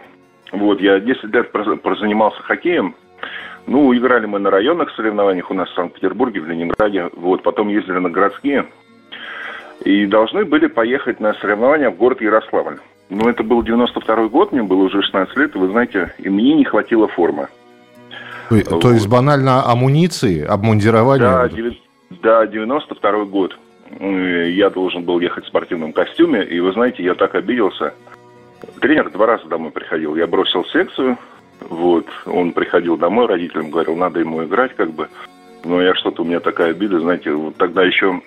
Вот, 0.52 0.80
я 0.80 1.00
10 1.00 1.24
лет 1.24 1.50
прозанимался 1.50 2.40
хоккеем. 2.42 2.94
Ну, 3.66 3.92
играли 3.96 4.26
мы 4.26 4.38
на 4.38 4.50
районных 4.50 4.90
соревнованиях 4.92 5.50
у 5.50 5.54
нас 5.54 5.68
в 5.70 5.74
Санкт-Петербурге, 5.74 6.40
в 6.40 6.46
Ленинграде. 6.48 7.10
Вот, 7.14 7.42
потом 7.42 7.68
ездили 7.68 7.98
на 7.98 8.08
городские. 8.08 8.66
И 9.84 10.06
должны 10.06 10.44
были 10.44 10.68
поехать 10.68 11.18
на 11.18 11.34
соревнования 11.34 11.90
в 11.90 11.96
город 11.96 12.20
Ярославль. 12.20 12.78
Но 13.10 13.28
это 13.28 13.42
был 13.42 13.62
92 13.62 14.28
год, 14.28 14.52
мне 14.52 14.62
было 14.62 14.84
уже 14.84 15.02
16 15.02 15.36
лет, 15.36 15.54
и 15.54 15.58
вы 15.58 15.68
знаете, 15.68 16.14
и 16.18 16.28
мне 16.28 16.54
не 16.54 16.64
хватило 16.64 17.08
формы. 17.08 17.48
Ой, 18.50 18.64
вот. 18.68 18.80
То 18.80 18.92
есть 18.92 19.08
банально 19.08 19.64
амуниции, 19.68 20.44
обмундирования? 20.44 21.48
Да, 21.48 21.50
да, 22.22 22.46
92 22.46 23.24
год. 23.24 23.58
Я 23.98 24.70
должен 24.70 25.02
был 25.02 25.18
ехать 25.18 25.44
в 25.44 25.48
спортивном 25.48 25.92
костюме, 25.92 26.44
и 26.44 26.60
вы 26.60 26.72
знаете, 26.72 27.02
я 27.02 27.14
так 27.14 27.34
обиделся. 27.34 27.92
Тренер 28.80 29.10
два 29.10 29.26
раза 29.26 29.46
домой 29.46 29.72
приходил. 29.72 30.14
Я 30.14 30.26
бросил 30.26 30.64
секцию, 30.66 31.18
вот, 31.68 32.06
он 32.26 32.52
приходил 32.52 32.96
домой, 32.96 33.26
родителям 33.26 33.70
говорил, 33.70 33.96
надо 33.96 34.20
ему 34.20 34.44
играть, 34.44 34.74
как 34.76 34.92
бы. 34.92 35.08
Но 35.64 35.82
я 35.82 35.94
что-то, 35.94 36.22
у 36.22 36.24
меня 36.24 36.40
такая 36.40 36.70
обида, 36.70 37.00
знаете, 37.00 37.32
вот 37.32 37.56
тогда 37.56 37.82
еще, 37.82 38.20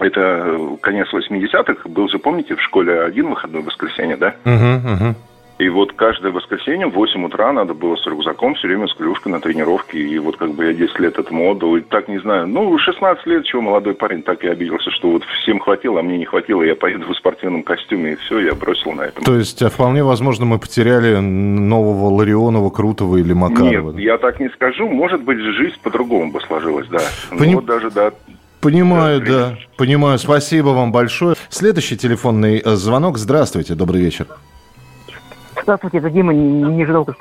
это 0.00 0.76
конец 0.80 1.08
80-х, 1.12 1.88
был 1.88 2.08
же, 2.08 2.18
помните, 2.18 2.54
в 2.54 2.62
школе 2.62 3.02
один 3.02 3.28
выходной 3.28 3.62
воскресенье, 3.62 4.16
да? 4.16 4.34
Угу, 4.44 4.92
угу. 4.92 5.14
И 5.58 5.70
вот 5.70 5.94
каждое 5.94 6.32
воскресенье 6.32 6.86
в 6.86 6.92
8 6.92 7.24
утра 7.24 7.50
надо 7.50 7.72
было 7.72 7.96
с 7.96 8.06
рюкзаком 8.06 8.54
все 8.56 8.68
время 8.68 8.86
с 8.88 8.94
клюшкой 8.94 9.32
на 9.32 9.40
тренировке. 9.40 9.98
И 9.98 10.18
вот 10.18 10.36
как 10.36 10.52
бы 10.52 10.66
я 10.66 10.74
10 10.74 10.98
лет 11.00 11.18
этому 11.18 11.50
отдал. 11.50 11.76
И 11.76 11.80
так 11.80 12.08
не 12.08 12.18
знаю, 12.18 12.46
ну, 12.46 12.76
16 12.76 13.26
лет, 13.26 13.44
чего 13.46 13.62
молодой 13.62 13.94
парень, 13.94 14.22
так 14.22 14.44
и 14.44 14.48
обиделся, 14.48 14.90
что 14.90 15.12
вот 15.12 15.24
всем 15.42 15.58
хватило, 15.60 16.00
а 16.00 16.02
мне 16.02 16.18
не 16.18 16.26
хватило. 16.26 16.62
Я 16.62 16.76
поеду 16.76 17.10
в 17.10 17.16
спортивном 17.16 17.62
костюме, 17.62 18.12
и 18.12 18.16
все, 18.16 18.40
я 18.40 18.54
бросил 18.54 18.92
на 18.92 19.02
этом. 19.02 19.24
То 19.24 19.34
есть, 19.34 19.62
а 19.62 19.70
вполне 19.70 20.04
возможно, 20.04 20.44
мы 20.44 20.58
потеряли 20.58 21.16
нового 21.16 22.14
Ларионова, 22.14 22.68
Крутого 22.68 23.16
или 23.16 23.32
Макарова? 23.32 23.92
Нет, 23.92 24.00
я 24.00 24.18
так 24.18 24.38
не 24.40 24.50
скажу. 24.50 24.86
Может 24.88 25.22
быть, 25.22 25.38
жизнь 25.38 25.76
по-другому 25.82 26.32
бы 26.32 26.40
сложилась, 26.42 26.88
да. 26.88 27.00
Поним... 27.30 27.52
Ну, 27.52 27.54
вот 27.56 27.64
даже, 27.64 27.90
да, 27.90 28.12
Понимаю, 28.60 29.20
да, 29.20 29.26
да, 29.26 29.56
понимаю. 29.76 30.18
Спасибо 30.18 30.68
вам 30.68 30.92
большое. 30.92 31.36
Следующий 31.48 31.96
телефонный 31.96 32.60
э, 32.64 32.70
звонок. 32.76 33.18
Здравствуйте, 33.18 33.74
добрый 33.74 34.00
вечер. 34.00 34.26
Здравствуйте, 35.62 35.98
это 35.98 36.10
Дима 36.10 36.32
Нижегородск. 36.32 37.18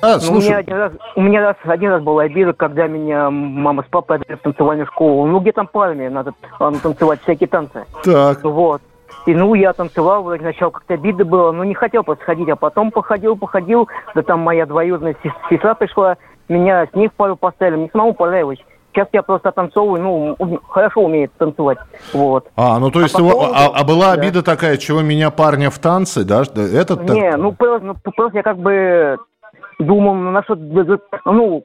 А, 0.00 0.14
ну, 0.14 0.20
слушай. 0.20 0.46
У 0.46 0.50
меня, 0.50 0.56
один 0.58 0.76
раз, 0.76 0.92
у 1.16 1.20
меня 1.20 1.40
раз, 1.40 1.56
один 1.64 1.90
раз 1.90 2.02
была 2.02 2.22
обида, 2.22 2.52
когда 2.52 2.86
меня 2.86 3.30
мама 3.30 3.82
с 3.82 3.86
папой 3.90 4.18
отвели 4.18 4.38
в 4.38 4.42
танцевальную 4.42 4.86
школу. 4.86 5.26
Ну, 5.26 5.40
где 5.40 5.52
там 5.52 5.66
пальме, 5.66 6.08
надо, 6.08 6.34
надо 6.60 6.78
танцевать 6.78 7.20
всякие 7.22 7.48
танцы. 7.48 7.84
Так. 8.04 8.44
Вот. 8.44 8.80
И 9.26 9.34
ну, 9.34 9.54
я 9.54 9.72
танцевал, 9.72 10.22
вроде 10.22 10.42
сначала 10.42 10.70
как-то 10.70 10.94
обида 10.94 11.24
была, 11.24 11.52
но 11.52 11.64
не 11.64 11.74
хотел 11.74 12.04
просто 12.04 12.24
ходить, 12.24 12.48
а 12.48 12.56
потом 12.56 12.90
походил, 12.92 13.36
походил, 13.36 13.88
да 14.14 14.22
там 14.22 14.40
моя 14.40 14.66
двоюродная 14.66 15.16
сестра 15.50 15.74
пришла, 15.74 16.16
меня 16.48 16.86
с 16.86 16.94
них 16.94 17.12
пару 17.12 17.36
поставили, 17.36 17.76
мне 17.76 17.90
самому 17.92 18.14
понравилось. 18.14 18.58
Сейчас 18.92 19.08
я 19.12 19.22
просто 19.22 19.52
танцую, 19.52 20.02
ну, 20.02 20.60
хорошо 20.68 21.02
умеет 21.02 21.32
танцевать. 21.38 21.78
Вот. 22.12 22.48
А, 22.56 22.78
ну 22.78 22.90
то 22.90 23.00
есть, 23.00 23.14
а, 23.14 23.18
его, 23.18 23.30
поводу, 23.30 23.52
а, 23.54 23.66
а 23.74 23.84
была 23.84 24.06
да. 24.16 24.20
обида 24.20 24.42
такая, 24.42 24.76
чего 24.76 25.02
меня 25.02 25.30
парня 25.30 25.70
в 25.70 25.78
танцы, 25.78 26.24
да? 26.24 26.42
Этот 26.42 27.02
Не, 27.02 27.30
так... 27.30 27.38
ну, 27.38 27.52
просто, 27.52 27.86
ну, 27.86 27.94
просто 28.16 28.38
я 28.38 28.42
как 28.42 28.58
бы 28.58 29.18
думал 29.78 30.14
на 30.14 30.42
что 30.42 30.56
ну, 31.24 31.64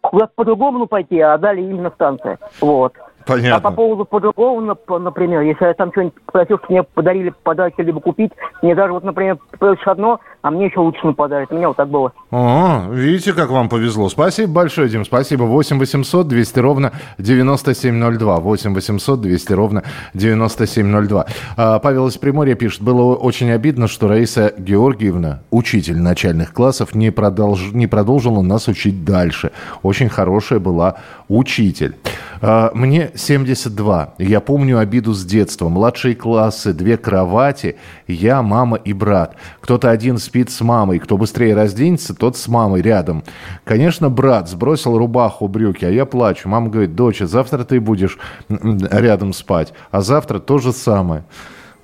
куда 0.00 0.28
по-другому 0.34 0.86
пойти, 0.86 1.20
а 1.20 1.36
дали 1.38 1.60
именно 1.60 1.90
в 1.90 1.96
танцы. 1.96 2.38
Вот. 2.60 2.94
Понятно. 3.26 3.56
А 3.56 3.60
по 3.60 3.70
поводу 3.72 4.04
по-другому, 4.04 4.76
например, 4.88 5.40
если 5.40 5.64
я 5.64 5.74
там 5.74 5.90
что-нибудь 5.90 6.14
просил, 6.26 6.58
что 6.58 6.66
мне 6.68 6.84
подарили 6.84 7.32
подарки, 7.42 7.80
либо 7.80 8.00
купить, 8.00 8.30
мне 8.62 8.74
даже 8.74 8.92
вот, 8.92 9.02
например, 9.02 9.38
просишь 9.58 9.86
одно, 9.86 10.20
а 10.42 10.50
мне 10.52 10.66
еще 10.66 10.78
лучше 10.78 11.12
подарят. 11.12 11.50
У 11.50 11.56
меня 11.56 11.68
вот 11.68 11.76
так 11.76 11.88
было. 11.88 12.12
О, 12.30 12.84
видите, 12.90 13.32
как 13.32 13.50
вам 13.50 13.68
повезло. 13.68 14.08
Спасибо 14.08 14.52
большое, 14.52 14.88
Дим, 14.88 15.04
спасибо. 15.04 15.42
8 15.42 15.78
800 15.78 16.28
200 16.28 16.58
ровно 16.60 16.92
9702. 17.18 18.36
8 18.36 18.74
800 18.74 19.20
200 19.20 19.52
ровно 19.52 19.82
9702. 20.14 21.26
А, 21.56 21.78
Павел 21.80 22.06
из 22.06 22.16
Приморья 22.18 22.54
пишет, 22.54 22.82
было 22.82 23.16
очень 23.16 23.50
обидно, 23.50 23.88
что 23.88 24.06
Раиса 24.06 24.54
Георгиевна, 24.56 25.40
учитель 25.50 25.98
начальных 25.98 26.52
классов, 26.52 26.94
не, 26.94 27.10
продолж... 27.10 27.72
не 27.72 27.88
продолжила 27.88 28.40
нас 28.40 28.68
учить 28.68 29.04
дальше. 29.04 29.50
Очень 29.82 30.08
хорошая 30.08 30.60
была 30.60 30.98
учитель. 31.28 31.96
А, 32.40 32.70
Мне 32.74 33.10
72. 33.14 34.14
Я 34.18 34.40
помню 34.40 34.78
обиду 34.78 35.12
с 35.12 35.24
детства. 35.24 35.68
Младшие 35.68 36.14
классы, 36.14 36.72
две 36.72 36.96
кровати, 36.96 37.76
я, 38.06 38.42
мама 38.42 38.76
и 38.76 38.92
брат. 38.92 39.36
Кто-то 39.60 39.90
один 39.90 40.18
спит 40.18 40.50
с 40.50 40.60
мамой. 40.60 40.98
Кто 40.98 41.16
быстрее 41.16 41.54
разденется, 41.54 42.14
тот 42.14 42.36
с 42.36 42.48
мамой 42.48 42.82
рядом. 42.82 43.24
Конечно, 43.64 44.10
брат 44.10 44.48
сбросил 44.48 44.98
рубаху, 44.98 45.48
брюки, 45.48 45.84
а 45.84 45.90
я 45.90 46.04
плачу. 46.04 46.48
Мама 46.48 46.68
говорит, 46.68 46.94
доча, 46.94 47.26
завтра 47.26 47.64
ты 47.64 47.80
будешь 47.80 48.18
рядом 48.48 49.32
спать. 49.32 49.72
А 49.90 50.00
завтра 50.00 50.38
то 50.38 50.58
же 50.58 50.72
самое. 50.72 51.24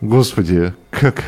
Господи, 0.01 0.75
как... 0.91 1.23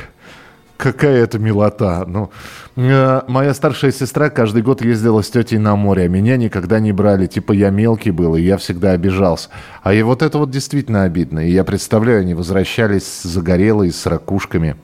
Какая 0.76 1.22
это 1.22 1.38
милота. 1.38 2.04
Ну, 2.06 2.30
э, 2.76 3.20
моя 3.28 3.54
старшая 3.54 3.92
сестра 3.92 4.28
каждый 4.28 4.62
год 4.62 4.82
ездила 4.82 5.22
с 5.22 5.30
тетей 5.30 5.58
на 5.58 5.76
море, 5.76 6.04
а 6.04 6.08
меня 6.08 6.36
никогда 6.36 6.80
не 6.80 6.92
брали. 6.92 7.26
Типа 7.26 7.52
я 7.52 7.70
мелкий 7.70 8.10
был, 8.10 8.34
и 8.34 8.42
я 8.42 8.56
всегда 8.56 8.90
обижался. 8.90 9.50
А 9.82 9.94
и 9.94 10.02
вот 10.02 10.22
это 10.22 10.38
вот 10.38 10.50
действительно 10.50 11.04
обидно. 11.04 11.46
И 11.46 11.52
я 11.52 11.62
представляю, 11.62 12.20
они 12.22 12.34
возвращались 12.34 13.22
загорелые, 13.22 13.92
с 13.92 14.04
ракушками, 14.06 14.76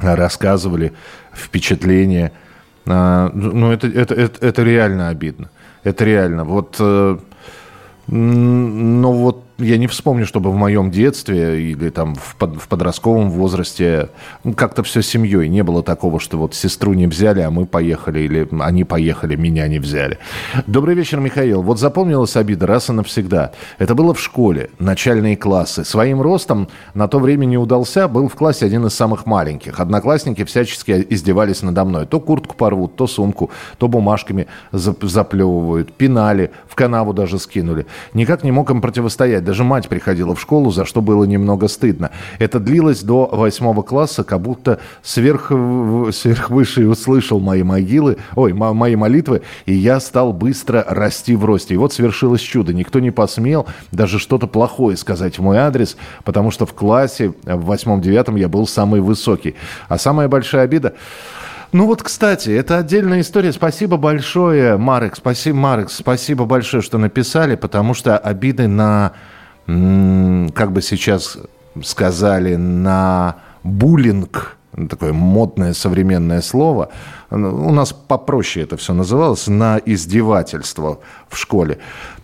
э, 0.00 0.14
рассказывали 0.14 0.92
впечатления. 1.34 2.32
А, 2.86 3.30
Ну, 3.34 3.70
это, 3.70 3.86
это, 3.88 4.14
это, 4.14 4.46
это 4.46 4.62
реально 4.62 5.08
обидно. 5.08 5.50
Это 5.84 6.04
реально. 6.04 6.44
Вот... 6.44 6.76
э, 6.78 7.18
Ну 8.08 9.12
вот 9.12 9.44
я 9.62 9.78
не 9.78 9.86
вспомню, 9.86 10.26
чтобы 10.26 10.50
в 10.50 10.56
моем 10.56 10.90
детстве 10.90 11.70
или 11.70 11.90
там 11.90 12.14
в, 12.14 12.36
под- 12.36 12.56
в 12.60 12.68
подростковом 12.68 13.30
возрасте 13.30 14.08
ну, 14.44 14.52
как-то 14.54 14.82
все 14.82 15.02
семьей. 15.02 15.48
Не 15.48 15.62
было 15.62 15.82
такого, 15.82 16.20
что 16.20 16.38
вот 16.38 16.54
сестру 16.54 16.92
не 16.94 17.06
взяли, 17.06 17.40
а 17.40 17.50
мы 17.50 17.66
поехали, 17.66 18.20
или 18.20 18.48
они 18.60 18.84
поехали, 18.84 19.36
меня 19.36 19.68
не 19.68 19.78
взяли. 19.78 20.18
Добрый 20.66 20.94
вечер, 20.94 21.20
Михаил. 21.20 21.62
Вот 21.62 21.78
запомнилась 21.78 22.36
обида 22.36 22.66
раз 22.66 22.88
и 22.90 22.92
навсегда. 22.92 23.52
Это 23.78 23.94
было 23.94 24.14
в 24.14 24.20
школе, 24.20 24.70
начальные 24.78 25.36
классы. 25.36 25.84
Своим 25.84 26.20
ростом 26.20 26.68
на 26.94 27.08
то 27.08 27.18
время 27.18 27.44
не 27.44 27.58
удался, 27.58 28.08
был 28.08 28.28
в 28.28 28.34
классе 28.34 28.66
один 28.66 28.86
из 28.86 28.94
самых 28.94 29.26
маленьких. 29.26 29.80
Одноклассники 29.80 30.44
всячески 30.44 31.06
издевались 31.10 31.62
надо 31.62 31.84
мной. 31.84 32.06
То 32.06 32.20
куртку 32.20 32.56
порвут, 32.56 32.96
то 32.96 33.06
сумку, 33.06 33.50
то 33.78 33.88
бумажками 33.88 34.46
зап- 34.72 35.06
заплевывают, 35.06 35.92
пинали, 35.92 36.50
в 36.68 36.74
канаву 36.74 37.12
даже 37.12 37.38
скинули. 37.38 37.86
Никак 38.14 38.44
не 38.44 38.52
мог 38.52 38.70
им 38.70 38.80
противостоять. 38.80 39.44
Даже 39.52 39.64
мать 39.64 39.86
приходила 39.86 40.34
в 40.34 40.40
школу, 40.40 40.70
за 40.70 40.86
что 40.86 41.02
было 41.02 41.24
немного 41.24 41.68
стыдно. 41.68 42.10
Это 42.38 42.58
длилось 42.58 43.02
до 43.02 43.28
восьмого 43.30 43.82
класса, 43.82 44.24
как 44.24 44.40
будто 44.40 44.80
сверх, 45.02 45.48
сверхвысший 45.50 46.90
услышал 46.90 47.38
мои 47.38 47.62
могилы, 47.62 48.16
ой, 48.34 48.54
мо- 48.54 48.72
мои 48.72 48.96
молитвы, 48.96 49.42
и 49.66 49.74
я 49.74 50.00
стал 50.00 50.32
быстро 50.32 50.86
расти 50.88 51.36
в 51.36 51.44
росте. 51.44 51.74
И 51.74 51.76
вот 51.76 51.92
свершилось 51.92 52.40
чудо. 52.40 52.72
Никто 52.72 52.98
не 52.98 53.10
посмел 53.10 53.66
даже 53.90 54.18
что-то 54.18 54.46
плохое 54.46 54.96
сказать 54.96 55.38
в 55.38 55.42
мой 55.42 55.58
адрес, 55.58 55.98
потому 56.24 56.50
что 56.50 56.64
в 56.64 56.72
классе 56.72 57.34
в 57.44 57.66
восьмом-девятом 57.66 58.36
я 58.36 58.48
был 58.48 58.66
самый 58.66 59.02
высокий. 59.02 59.54
А 59.90 59.98
самая 59.98 60.28
большая 60.28 60.62
обида... 60.62 60.94
Ну 61.74 61.86
вот, 61.86 62.02
кстати, 62.02 62.50
это 62.50 62.76
отдельная 62.76 63.22
история. 63.22 63.50
Спасибо 63.50 63.96
большое, 63.96 64.76
Марек. 64.76 65.16
Спасибо, 65.16 65.56
Марек. 65.56 65.90
Спасибо 65.90 66.44
большое, 66.44 66.82
что 66.82 66.98
написали, 66.98 67.54
потому 67.54 67.94
что 67.94 68.18
обиды 68.18 68.68
на, 68.68 69.12
как 69.66 70.72
бы 70.72 70.82
сейчас 70.82 71.38
сказали, 71.82 72.56
на 72.56 73.36
буллинг, 73.62 74.56
такое 74.88 75.12
модное 75.12 75.74
современное 75.74 76.40
слово. 76.40 76.90
У 77.30 77.36
нас 77.72 77.92
попроще 77.92 78.64
это 78.64 78.76
все 78.76 78.94
называлось, 78.94 79.46
на 79.46 79.80
издевательство 79.84 81.00
в 81.28 81.36
школе. 81.36 81.78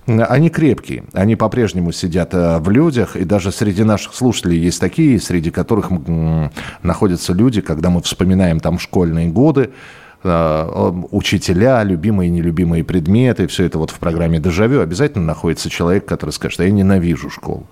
Они 0.07 0.49
крепкие, 0.49 1.05
они 1.13 1.37
по-прежнему 1.37 1.93
сидят 1.93 2.33
э, 2.33 2.61
в 2.61 2.71
людях, 2.71 3.15
и 3.15 3.25
даже 3.25 3.53
среди 3.53 3.85
наших 3.85 4.15
слушателей 4.15 4.59
есть 4.59 4.81
такие, 4.81 5.21
среди 5.21 5.51
которых 5.51 5.91
находятся 6.83 7.35
люди, 7.35 7.61
когда 7.61 7.91
мы 7.91 8.01
вспоминаем 8.01 8.59
там 8.59 8.79
школьные 8.79 9.29
годы, 9.29 9.71
учителя, 10.23 11.85
любимые 11.85 12.29
и 12.29 12.31
нелюбимые 12.31 12.85
предметы, 12.85 13.47
все 13.47 13.65
это 13.65 13.79
вот 13.79 13.91
в 13.91 13.99
программе 13.99 14.41
«Дежавю» 14.41 14.81
обязательно 14.81 15.25
находится 15.25 15.71
человек, 15.71 16.07
который 16.07 16.31
скажет, 16.31 16.61
а 16.61 16.65
я 16.65 16.71
ненавижу 16.71 17.31
школу. 17.31 17.67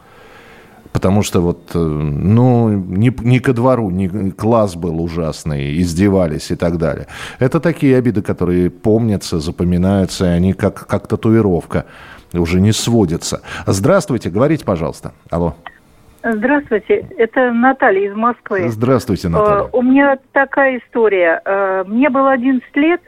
Потому 0.92 1.22
что 1.22 1.42
вот, 1.42 1.72
э, 1.74 1.78
ну, 1.78 2.70
не, 2.70 3.14
не 3.20 3.38
ко 3.40 3.52
двору, 3.52 3.90
не, 3.90 4.30
класс 4.30 4.76
был 4.76 5.02
ужасный, 5.02 5.78
издевались 5.78 6.50
и 6.50 6.56
так 6.56 6.78
далее. 6.78 7.06
Это 7.38 7.60
такие 7.60 7.98
обиды, 7.98 8.22
которые 8.22 8.70
помнятся, 8.70 9.38
запоминаются, 9.38 10.24
и 10.24 10.28
они 10.28 10.54
как, 10.54 10.86
как 10.86 11.06
татуировка 11.06 11.84
уже 12.32 12.60
не 12.60 12.72
сводятся. 12.72 13.42
Здравствуйте, 13.66 14.30
говорите, 14.30 14.64
пожалуйста. 14.64 15.12
Алло. 15.28 15.56
Здравствуйте, 16.32 17.06
это 17.18 17.52
Наталья 17.52 18.08
из 18.10 18.14
Москвы. 18.16 18.68
Здравствуйте, 18.68 19.28
Наталья. 19.28 19.64
Э, 19.64 19.68
У 19.72 19.82
меня 19.82 20.18
такая 20.32 20.78
история. 20.78 21.40
Э, 21.44 21.84
Мне 21.86 22.10
было 22.10 22.32
11 22.32 22.64
лет, 22.76 23.00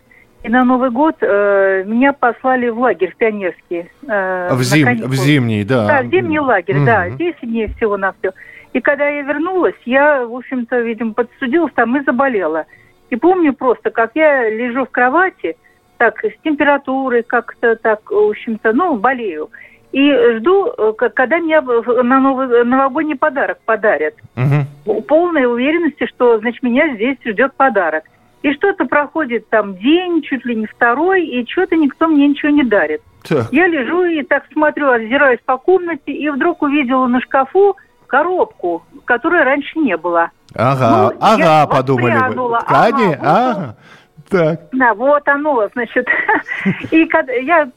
и 0.44 0.48
на 0.48 0.64
Новый 0.64 0.90
год 0.90 1.16
э, 1.20 1.82
меня 1.84 2.12
послали 2.12 2.68
в 2.68 2.78
лагерь 2.78 3.12
в 3.12 3.16
Пионерский. 3.16 3.90
э, 4.08 4.48
В, 4.54 4.60
зим- 4.62 5.06
в 5.06 5.14
зимний, 5.14 5.64
да. 5.64 5.86
Да, 5.88 6.02
в 6.02 6.10
зимний 6.10 6.38
лагерь, 6.38 6.84
да, 6.84 7.06
Мгм. 7.06 7.16
10 7.16 7.40
дней 7.42 7.66
всего 7.76 7.96
на 7.96 8.12
все. 8.18 8.30
И 8.72 8.80
когда 8.80 9.08
я 9.08 9.22
вернулась, 9.22 9.74
я, 9.84 10.24
в 10.24 10.34
общем-то, 10.36 10.78
видимо, 10.80 11.14
подстудилась 11.14 11.72
там 11.74 11.96
и 11.96 12.04
заболела. 12.04 12.66
И 13.10 13.16
помню 13.16 13.52
просто, 13.52 13.90
как 13.90 14.12
я 14.14 14.48
лежу 14.48 14.84
в 14.84 14.90
кровати, 14.90 15.56
так, 15.96 16.22
с 16.22 16.32
температурой 16.44 17.24
как-то 17.24 17.74
так, 17.74 18.08
в 18.10 18.28
общем-то, 18.30 18.72
ну, 18.74 18.96
болею. 18.96 19.48
И 19.92 20.12
жду, 20.38 20.66
э, 20.76 20.92
когда 21.14 21.38
в- 21.38 22.02
на 22.02 22.20
новый, 22.20 22.64
новогодний 22.64 23.16
подарок 23.16 23.58
подарят. 23.64 24.14
У 24.84 25.00
полной 25.02 25.46
уверенности, 25.46 26.06
что, 26.06 26.38
значит, 26.38 26.62
меня 26.62 26.94
здесь 26.94 27.16
ждет 27.24 27.54
подарок. 27.54 28.04
И 28.42 28.52
что-то 28.52 28.84
проходит 28.84 29.48
там 29.48 29.76
день, 29.76 30.22
чуть 30.22 30.44
ли 30.44 30.54
не 30.54 30.66
второй, 30.66 31.26
и 31.26 31.44
что-то 31.50 31.74
никто 31.76 32.06
мне 32.06 32.28
ничего 32.28 32.50
не 32.52 32.62
дарит. 32.62 33.00
Так. 33.28 33.46
Я 33.50 33.66
лежу 33.66 34.04
и 34.04 34.22
так 34.22 34.44
смотрю, 34.52 34.90
озираюсь 34.90 35.40
по 35.44 35.56
комнате, 35.58 36.12
и 36.12 36.28
вдруг 36.30 36.62
увидела 36.62 37.06
на 37.08 37.20
шкафу 37.20 37.76
коробку, 38.06 38.84
которой 39.04 39.42
раньше 39.42 39.78
не 39.78 39.96
было. 39.96 40.30
Ага, 40.54 41.12
Ну, 41.12 41.18
ага, 41.20 41.66
подумали. 41.66 42.12
Ткани? 42.60 43.14
Ага, 43.20 43.20
Ага. 43.50 43.76
Так. 44.30 44.60
Да, 44.72 44.94
вот 44.94 45.26
оно, 45.26 45.68
значит. 45.72 46.06
И 46.90 47.06
когда 47.06 47.32
я 47.32 47.68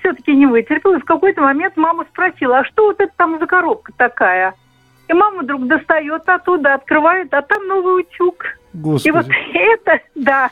все-таки 0.00 0.34
не 0.34 0.46
вытерпела, 0.46 0.96
и 0.96 1.00
в 1.00 1.04
какой-то 1.04 1.42
момент 1.42 1.76
мама 1.76 2.06
спросила, 2.10 2.58
а 2.58 2.64
что 2.64 2.86
вот 2.86 3.00
это 3.00 3.12
там 3.16 3.38
за 3.38 3.46
коробка 3.46 3.92
такая? 3.96 4.54
И 5.08 5.12
мама 5.12 5.42
вдруг 5.42 5.66
достает 5.66 6.28
оттуда, 6.28 6.74
открывает, 6.74 7.32
а 7.32 7.42
там 7.42 7.66
новый 7.66 8.02
утюг. 8.02 8.44
Господи. 8.74 9.08
И 9.08 9.10
вот 9.10 9.26
это, 9.54 10.00
да. 10.14 10.50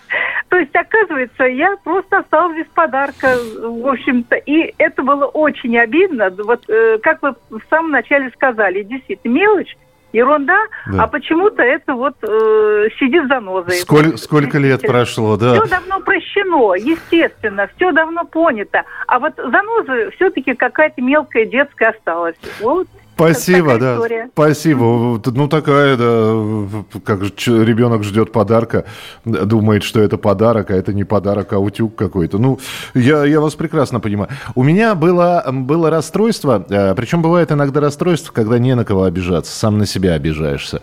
То 0.49 0.57
есть, 0.57 0.75
оказывается, 0.75 1.45
я 1.45 1.77
просто 1.85 2.19
осталась 2.19 2.57
без 2.57 2.67
подарка, 2.69 3.37
в 3.61 3.87
общем-то. 3.87 4.37
И 4.37 4.75
это 4.79 5.03
было 5.03 5.27
очень 5.27 5.77
обидно. 5.79 6.31
Вот, 6.31 6.69
э, 6.69 6.99
как 7.03 7.23
вы 7.23 7.35
в 7.51 7.61
самом 7.69 7.91
начале 7.91 8.31
сказали, 8.31 8.83
действительно, 8.83 9.33
мелочь, 9.33 9.77
ерунда, 10.13 10.59
Да. 10.87 11.05
а 11.05 11.07
почему-то 11.07 11.63
это 11.63 11.95
вот 11.95 12.15
э, 12.23 12.89
сидит 12.99 13.27
занозой. 13.29 13.75
Сколько, 13.77 14.17
сколько 14.17 14.59
лет 14.59 14.83
прошло, 14.83 15.37
да. 15.37 15.55
Все 15.55 15.67
давно 15.67 16.01
прощено, 16.01 16.75
естественно, 16.75 17.69
все 17.77 17.93
давно 17.93 18.25
понято. 18.25 18.83
А 19.07 19.19
вот 19.19 19.35
заноза 19.37 20.11
все-таки 20.17 20.55
какая-то 20.55 21.03
мелкая 21.03 21.45
детская 21.45 21.91
осталась. 21.91 22.37
Вот. 22.61 22.89
Спасибо, 23.17 23.73
такая 23.73 23.79
да. 23.79 23.95
история. 23.95 24.31
Спасибо. 24.35 25.21
Ну, 25.25 25.49
такая, 25.49 25.97
да, 25.97 26.85
как 27.03 27.23
ребенок 27.47 28.05
ждет 28.05 28.31
подарка, 28.31 28.85
думает, 29.25 29.85
что 29.85 30.01
это 30.01 30.19
подарок, 30.19 30.71
а 30.71 30.75
это 30.75 30.93
не 30.93 31.05
подарок, 31.05 31.55
а 31.55 31.59
утюг 31.59 31.97
какой-то. 31.97 32.39
Ну, 32.39 32.59
я, 32.93 33.25
я 33.25 33.41
вас 33.41 33.55
прекрасно 33.55 34.01
понимаю. 34.01 34.29
У 34.55 34.63
меня 34.63 34.95
было, 34.95 35.43
было 35.51 35.89
расстройство, 35.89 36.65
э, 36.69 36.95
причем 36.95 37.23
бывает 37.23 37.51
иногда 37.51 37.81
расстройство, 37.81 38.33
когда 38.33 38.59
не 38.59 38.75
на 38.75 38.85
кого 38.85 39.05
обижаться, 39.05 39.57
сам 39.57 39.79
на 39.79 39.87
себя 39.87 40.13
обижаешься. 40.13 40.83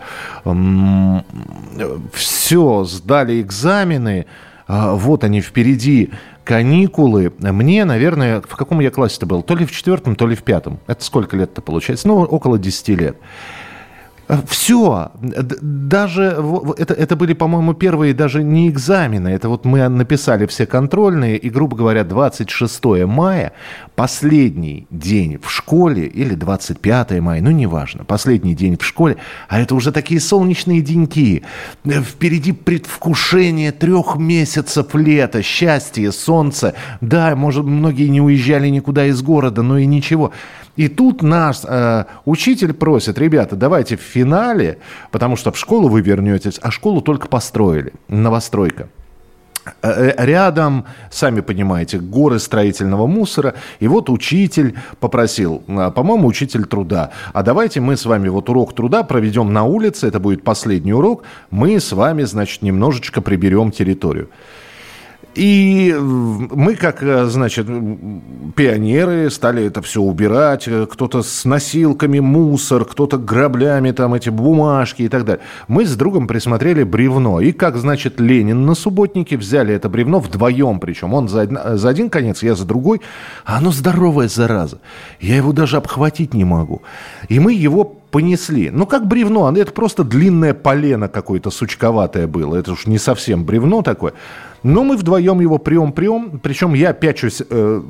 Все, 2.12 2.84
сдали 2.84 3.40
экзамены, 3.40 4.26
а, 4.66 4.94
вот 4.94 5.24
они 5.24 5.40
впереди 5.40 6.10
каникулы. 6.44 7.32
Мне, 7.38 7.84
наверное, 7.84 8.40
в 8.40 8.56
каком 8.56 8.80
я 8.80 8.90
классе-то 8.90 9.26
был? 9.26 9.42
То 9.42 9.56
ли 9.56 9.66
в 9.66 9.72
четвертом, 9.72 10.14
то 10.14 10.26
ли 10.26 10.36
в 10.36 10.42
пятом. 10.42 10.78
Это 10.86 11.02
сколько 11.02 11.36
лет-то 11.36 11.62
получается? 11.62 12.06
Ну, 12.06 12.22
около 12.22 12.58
10 12.58 12.88
лет. 12.90 13.16
Все. 14.48 15.10
Даже 15.20 16.36
это, 16.78 16.94
это 16.94 17.16
были, 17.16 17.34
по-моему, 17.34 17.74
первые 17.74 18.14
даже 18.14 18.42
не 18.42 18.68
экзамены. 18.68 19.28
Это 19.28 19.48
вот 19.48 19.64
мы 19.64 19.86
написали 19.88 20.46
все 20.46 20.66
контрольные, 20.66 21.36
и, 21.36 21.50
грубо 21.50 21.76
говоря, 21.76 22.04
26 22.04 22.84
мая, 23.06 23.52
последний 23.94 24.86
день 24.90 25.38
в 25.42 25.50
школе, 25.50 26.06
или 26.06 26.34
25 26.34 27.20
мая, 27.20 27.42
ну, 27.42 27.50
неважно, 27.50 28.04
последний 28.04 28.54
день 28.54 28.78
в 28.78 28.84
школе, 28.84 29.16
а 29.48 29.60
это 29.60 29.74
уже 29.74 29.92
такие 29.92 30.20
солнечные 30.20 30.80
деньки. 30.80 31.42
Э, 31.84 32.00
Впереди 32.02 32.52
предвкушение 32.52 33.72
трех 33.72 34.16
месяцев 34.16 34.94
лета, 34.94 35.42
счастье, 35.42 36.10
солнце. 36.12 36.74
Да, 37.00 37.36
может, 37.36 37.64
многие 37.64 38.08
не 38.08 38.20
уезжали 38.20 38.68
никуда 38.68 39.06
из 39.06 39.20
города, 39.22 39.62
но 39.62 39.78
и 39.78 39.86
ничего. 39.86 40.32
И 40.76 40.88
тут 40.88 41.22
наш 41.22 41.60
э, 41.64 42.04
учитель 42.24 42.72
просит, 42.72 43.18
ребята, 43.18 43.54
давайте 43.56 43.96
в 43.96 44.00
финале, 44.00 44.78
потому 45.10 45.36
что 45.36 45.52
в 45.52 45.58
школу 45.58 45.88
вы 45.88 46.00
вернетесь, 46.00 46.58
а 46.60 46.70
школу 46.70 47.00
только 47.00 47.28
построили, 47.28 47.92
новостройка. 48.08 48.88
Э, 49.82 50.12
э, 50.16 50.26
Рядом, 50.26 50.84
сами 51.10 51.40
понимаете, 51.40 51.98
горы 51.98 52.38
строительного 52.38 53.06
мусора. 53.06 53.54
И 53.80 53.88
вот 53.88 54.10
учитель 54.10 54.74
попросил, 55.00 55.62
э, 55.66 55.90
по-моему, 55.94 56.26
учитель 56.26 56.64
труда, 56.66 57.10
а 57.32 57.42
давайте 57.42 57.80
мы 57.80 57.96
с 57.96 58.04
вами 58.04 58.28
вот 58.28 58.48
урок 58.48 58.74
труда 58.74 59.02
проведем 59.04 59.52
на 59.52 59.64
улице, 59.64 60.08
это 60.08 60.20
будет 60.20 60.42
последний 60.42 60.92
урок, 60.92 61.22
мы 61.50 61.80
с 61.80 61.92
вами, 61.92 62.24
значит, 62.24 62.62
немножечко 62.62 63.20
приберем 63.20 63.70
территорию. 63.70 64.28
И 65.34 65.92
мы, 65.98 66.76
как, 66.76 67.02
э, 67.02 67.24
значит, 67.26 67.66
пионеры, 68.54 69.30
стали 69.30 69.64
это 69.64 69.82
все 69.82 70.00
убирать. 70.00 70.68
Э, 70.68 70.86
Кто-то 70.90 71.22
с 71.22 71.44
носилками 71.44 72.20
мусор, 72.20 72.84
кто-то 72.84 73.18
граблями 73.18 73.90
там 73.90 74.14
эти 74.14 74.28
бумажки 74.30 75.02
и 75.02 75.08
так 75.08 75.24
далее. 75.24 75.42
Мы 75.66 75.86
с 75.86 75.96
другом 75.96 76.26
присмотрели 76.26 76.84
бревно. 76.84 77.40
И 77.40 77.52
как, 77.52 77.76
значит, 77.76 78.20
Ленин 78.20 78.64
на 78.64 78.74
субботнике 78.74 79.36
взяли 79.36 79.74
это 79.74 79.88
бревно 79.88 80.20
вдвоем. 80.20 80.78
Причем 80.78 81.14
он 81.14 81.28
за, 81.28 81.42
одна- 81.42 81.76
за 81.76 81.88
один 81.88 82.10
конец, 82.10 82.42
я 82.42 82.54
за 82.54 82.64
другой. 82.64 83.00
А 83.44 83.58
оно 83.58 83.72
здоровое, 83.72 84.28
зараза. 84.28 84.78
Я 85.20 85.36
его 85.36 85.52
даже 85.52 85.76
обхватить 85.76 86.34
не 86.34 86.44
могу. 86.44 86.82
И 87.28 87.40
мы 87.40 87.52
его 87.54 87.84
понесли. 87.84 88.70
Ну, 88.70 88.86
как 88.86 89.08
бревно, 89.08 89.52
это 89.56 89.72
просто 89.72 90.04
длинное 90.04 90.54
полено 90.54 91.08
какое-то 91.08 91.50
сучковатое 91.50 92.28
было. 92.28 92.54
Это 92.54 92.72
уж 92.72 92.86
не 92.86 92.98
совсем 92.98 93.44
бревно 93.44 93.82
такое. 93.82 94.12
Но 94.64 94.82
мы 94.82 94.96
вдвоем 94.96 95.40
его 95.40 95.58
прием-прием. 95.58 96.40
Причем 96.42 96.72
я 96.72 96.94
пячусь 96.94 97.42
э, 97.48 97.82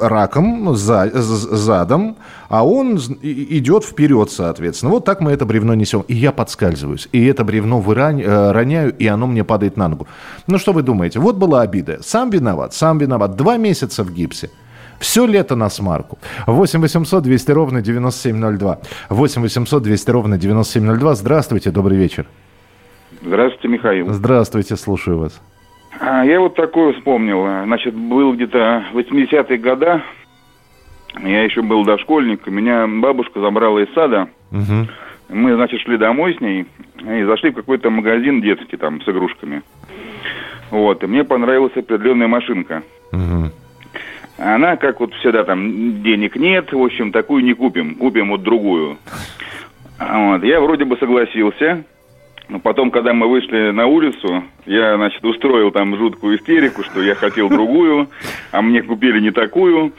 раком, 0.00 0.74
за, 0.74 1.08
задом, 1.12 2.16
а 2.48 2.66
он 2.66 2.96
идет 3.22 3.84
вперед, 3.84 4.30
соответственно. 4.30 4.90
Вот 4.90 5.04
так 5.04 5.20
мы 5.20 5.30
это 5.30 5.46
бревно 5.46 5.74
несем. 5.74 6.04
И 6.08 6.14
я 6.14 6.32
подскальзываюсь. 6.32 7.08
И 7.12 7.24
это 7.24 7.44
бревно 7.44 7.78
вырань, 7.80 8.20
э, 8.22 8.50
роняю, 8.50 8.92
и 8.92 9.06
оно 9.06 9.28
мне 9.28 9.44
падает 9.44 9.76
на 9.76 9.88
ногу. 9.88 10.08
Ну, 10.48 10.58
что 10.58 10.72
вы 10.72 10.82
думаете? 10.82 11.20
Вот 11.20 11.36
была 11.36 11.62
обида. 11.62 12.00
Сам 12.02 12.30
виноват, 12.30 12.74
сам 12.74 12.98
виноват. 12.98 13.36
Два 13.36 13.56
месяца 13.56 14.02
в 14.02 14.12
гипсе. 14.12 14.50
Все 14.98 15.26
лето 15.26 15.54
на 15.54 15.70
смарку. 15.70 16.18
8 16.46 16.80
800 16.80 17.22
200 17.22 17.52
ровно 17.52 17.82
9702. 17.82 18.78
8 19.10 19.42
800 19.42 19.82
200 19.82 20.10
ровно 20.10 20.38
9702. 20.38 21.14
Здравствуйте, 21.14 21.70
добрый 21.70 21.96
вечер. 21.96 22.26
Здравствуйте, 23.22 23.68
Михаил. 23.68 24.12
Здравствуйте, 24.12 24.76
слушаю 24.76 25.18
вас. 25.18 25.40
А, 25.98 26.24
я 26.24 26.40
вот 26.40 26.54
такое 26.54 26.92
вспомнил. 26.92 27.64
Значит, 27.64 27.94
был 27.94 28.34
где-то 28.34 28.84
80-е 28.92 29.58
года. 29.58 30.02
Я 31.22 31.42
еще 31.42 31.62
был 31.62 31.84
дошкольник. 31.84 32.46
Меня 32.46 32.86
бабушка 32.86 33.40
забрала 33.40 33.80
из 33.80 33.92
сада. 33.94 34.28
Мгм. 34.50 34.88
Мы, 35.28 35.54
значит, 35.54 35.80
шли 35.80 35.96
домой 35.96 36.34
с 36.36 36.40
ней 36.40 36.66
и 37.00 37.22
зашли 37.24 37.50
в 37.50 37.54
какой-то 37.54 37.90
магазин 37.90 38.40
детский 38.40 38.76
там 38.76 39.00
с 39.00 39.08
игрушками. 39.08 39.62
Вот, 40.70 41.02
и 41.02 41.06
мне 41.06 41.24
понравилась 41.24 41.76
определенная 41.76 42.28
машинка. 42.28 42.82
Мгм. 43.12 43.52
Она, 44.38 44.76
как 44.76 45.00
вот 45.00 45.12
всегда, 45.14 45.44
там, 45.44 46.02
денег 46.02 46.36
нет, 46.36 46.72
в 46.72 46.82
общем, 46.82 47.12
такую 47.12 47.44
не 47.44 47.54
купим, 47.54 47.94
купим 47.96 48.30
вот 48.30 48.42
другую. 48.42 48.96
Вот, 49.98 50.42
я 50.44 50.60
вроде 50.60 50.84
бы 50.84 50.96
согласился, 50.96 51.84
но 52.50 52.58
потом, 52.58 52.90
когда 52.90 53.12
мы 53.12 53.28
вышли 53.28 53.70
на 53.70 53.86
улицу, 53.86 54.42
я, 54.66 54.96
значит, 54.96 55.24
устроил 55.24 55.70
там 55.70 55.96
жуткую 55.96 56.36
истерику, 56.36 56.82
что 56.82 57.00
я 57.00 57.14
хотел 57.14 57.48
другую, 57.48 58.08
а 58.50 58.60
мне 58.60 58.82
купили 58.82 59.20
не 59.20 59.30
такую. 59.30 59.92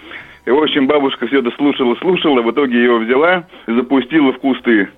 И, 0.46 0.52
в 0.52 0.62
общем, 0.62 0.86
бабушка 0.86 1.28
все 1.28 1.40
это 1.40 1.52
слушала, 1.52 1.96
слушала, 1.96 2.42
в 2.42 2.52
итоге 2.52 2.78
ее 2.78 2.98
взяла 2.98 3.46
и 3.68 3.74
запустила 3.74 4.34
в 4.34 4.40
кусты. 4.40 4.90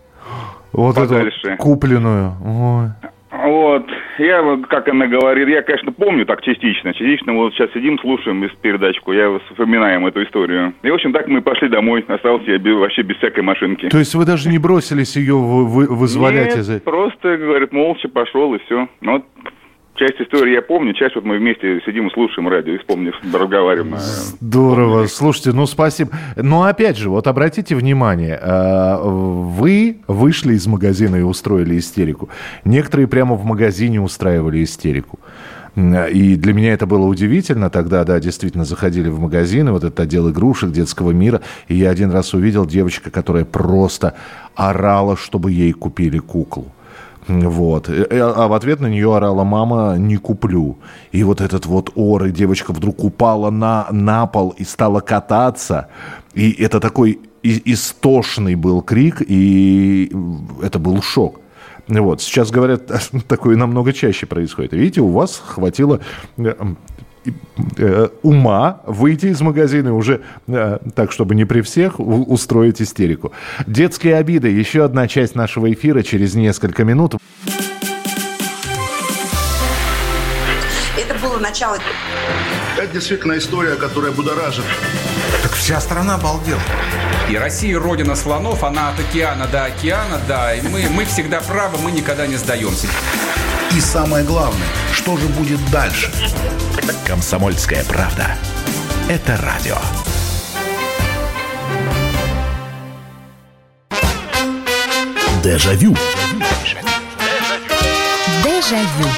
Вот 0.72 0.96
Подальше. 0.96 1.48
эту 1.48 1.58
купленную. 1.58 2.34
Ой. 2.44 2.88
Вот, 3.34 3.88
я, 4.20 4.44
вот, 4.44 4.68
как 4.68 4.88
она 4.88 5.08
говорит, 5.08 5.48
я, 5.48 5.64
конечно, 5.64 5.92
помню 5.92 6.26
так 6.26 6.42
частично. 6.44 6.94
Частично 6.94 7.34
вот 7.34 7.54
сейчас 7.54 7.72
сидим, 7.74 7.98
слушаем 8.00 8.48
передачку, 8.62 9.12
я 9.12 9.40
вспоминаем 9.50 10.06
эту 10.06 10.24
историю. 10.24 10.74
И, 10.84 10.90
в 10.90 10.94
общем, 10.94 11.12
так 11.14 11.28
мы 11.28 11.42
пошли 11.42 11.68
домой, 11.68 12.06
остался 12.08 12.52
я 12.52 12.60
бе- 12.60 12.74
вообще 12.76 13.02
без 13.02 13.18
всякой 13.18 13.44
машинки. 13.44 13.90
То 13.90 13.98
есть 13.98 14.14
вы 14.14 14.26
даже 14.26 14.50
не 14.50 14.60
бросились 14.60 15.16
ее 15.16 15.36
вы- 15.36 15.66
вы- 15.66 15.88
вызволять 15.88 16.56
Нет, 16.56 16.60
из... 16.60 16.82
просто, 16.82 17.38
говорит, 17.38 17.72
молча 17.74 18.08
пошел 18.08 18.54
и 18.54 18.60
все. 18.66 18.88
Ну, 19.02 19.14
вот 19.14 19.26
часть 19.96 20.20
истории 20.20 20.54
я 20.54 20.62
помню, 20.62 20.94
часть 20.94 21.16
вот 21.16 21.24
мы 21.24 21.38
вместе 21.38 21.82
сидим 21.86 22.08
и 22.08 22.14
слушаем 22.14 22.48
радио, 22.48 22.74
и 22.74 22.78
вспомнив, 22.78 23.14
разговариваем. 23.34 23.96
Здорово, 23.98 25.08
слушайте, 25.08 25.52
ну 25.52 25.66
спасибо. 25.66 26.12
Но 26.36 26.64
опять 26.64 26.98
же, 26.98 27.10
вот 27.10 27.28
обратите 27.28 27.76
внимание, 27.76 28.40
э, 28.42 28.98
вы 29.04 29.98
вышли 30.08 30.54
из 30.54 30.68
магазина 30.68 31.18
и 31.18 31.22
устроили 31.22 31.78
истерику. 31.78 32.30
Некоторые 32.66 33.08
прямо 33.08 33.36
в 33.36 33.46
магазине 33.46 34.02
устраивали 34.02 34.64
истерику. 34.64 35.20
И 35.76 36.36
для 36.36 36.54
меня 36.54 36.74
это 36.74 36.86
было 36.86 37.08
удивительно. 37.08 37.70
Тогда, 37.72 38.04
да, 38.04 38.20
действительно 38.20 38.64
заходили 38.64 39.10
в 39.10 39.20
магазины, 39.20 39.72
вот 39.72 39.84
этот 39.84 40.00
отдел 40.00 40.30
игрушек, 40.30 40.72
детского 40.72 41.12
мира. 41.12 41.42
И 41.68 41.76
я 41.76 41.90
один 41.90 42.12
раз 42.12 42.34
увидел 42.36 42.68
девочка, 42.68 43.10
которая 43.10 43.44
просто 43.44 44.14
орала, 44.56 45.18
чтобы 45.18 45.52
ей 45.52 45.72
купили 45.72 46.20
куклу. 46.20 46.72
Вот. 47.28 47.90
Э, 47.90 48.06
э, 48.10 48.20
А 48.20 48.48
в 48.48 48.54
ответ 48.54 48.80
на 48.80 48.88
нее 48.88 49.16
орала 49.16 49.44
мама 49.44 49.96
«не 49.98 50.18
куплю». 50.18 50.78
И 51.12 51.24
вот 51.24 51.42
этот 51.42 51.66
вот 51.66 51.92
ор, 51.96 52.26
и 52.26 52.32
девочка 52.32 52.74
вдруг 52.74 53.04
упала 53.04 53.50
на, 53.50 53.88
на 53.92 54.28
пол 54.28 54.54
и 54.58 54.64
стала 54.64 55.00
кататься. 55.00 55.88
И 56.34 56.52
это 56.52 56.80
такой 56.80 57.20
истошный 57.44 58.56
был 58.56 58.82
крик, 58.82 59.22
и 59.26 60.12
это 60.62 60.80
был 60.80 61.02
шок. 61.02 61.40
Вот. 61.88 62.22
Сейчас, 62.22 62.52
говорят, 62.52 62.92
такое 63.28 63.58
намного 63.58 63.94
чаще 63.94 64.26
происходит. 64.26 64.74
Видите, 64.74 65.02
у 65.02 65.10
вас 65.10 65.42
хватило 65.46 66.00
э, 66.38 66.54
ума 68.22 68.82
выйти 68.86 69.28
из 69.28 69.42
магазина 69.42 69.94
уже 69.94 70.22
э, 70.48 70.80
так, 70.96 71.12
чтобы 71.12 71.36
не 71.36 71.46
при 71.46 71.62
всех, 71.62 72.00
устроить 72.00 72.82
истерику. 72.82 73.32
Детские 73.68 74.16
обиды. 74.16 74.50
Еще 74.50 74.84
одна 74.84 75.08
часть 75.08 75.36
нашего 75.36 75.72
эфира 75.72 76.04
через 76.04 76.36
несколько 76.36 76.84
минут. 76.84 77.16
Это 80.98 81.20
было 81.22 81.38
начало. 81.40 81.78
Это 82.78 82.92
действительно 82.92 83.38
история, 83.38 83.76
которая 83.76 84.12
будоражит. 84.12 84.66
Так 85.42 85.52
вся 85.54 85.80
страна 85.80 86.16
обалдела. 86.16 86.62
И 87.30 87.38
Россия 87.38 87.80
родина 87.80 88.16
слонов, 88.16 88.64
она 88.64 88.90
от 88.90 89.00
океана 89.00 89.48
до 89.48 89.66
океана, 89.66 90.20
да. 90.28 90.54
И 90.54 90.62
мы, 90.62 90.88
мы 90.90 91.06
всегда 91.06 91.42
правы, 91.42 91.78
мы 91.82 91.92
никогда 91.92 92.28
не 92.28 92.36
сдаемся. 92.36 92.88
И 93.76 93.80
самое 93.80 94.26
главное, 94.26 94.68
что 94.94 95.18
же 95.18 95.28
будет 95.30 95.60
дальше? 95.72 96.12
Комсомольская 97.06 97.84
правда. 97.84 98.28
Это 99.10 99.38
радио. 99.38 99.78
Дежавю. 105.44 105.96
Дежавю. 108.44 109.10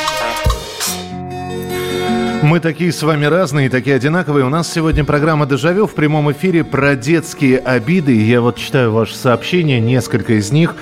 Мы 2.42 2.60
такие 2.60 2.92
с 2.92 3.04
вами 3.04 3.26
разные, 3.26 3.70
такие 3.70 3.96
одинаковые. 3.96 4.46
У 4.46 4.50
нас 4.50 4.72
сегодня 4.72 5.04
программа 5.04 5.46
«Дежавю» 5.46 5.88
в 5.88 5.94
прямом 5.94 6.32
эфире 6.32 6.64
про 6.64 6.96
детские 6.96 7.60
обиды. 7.60 8.16
Я 8.24 8.42
вот 8.42 8.58
читаю 8.58 8.92
ваши 8.92 9.16
сообщения, 9.16 9.80
несколько 9.80 10.34
из 10.34 10.52
них. 10.52 10.76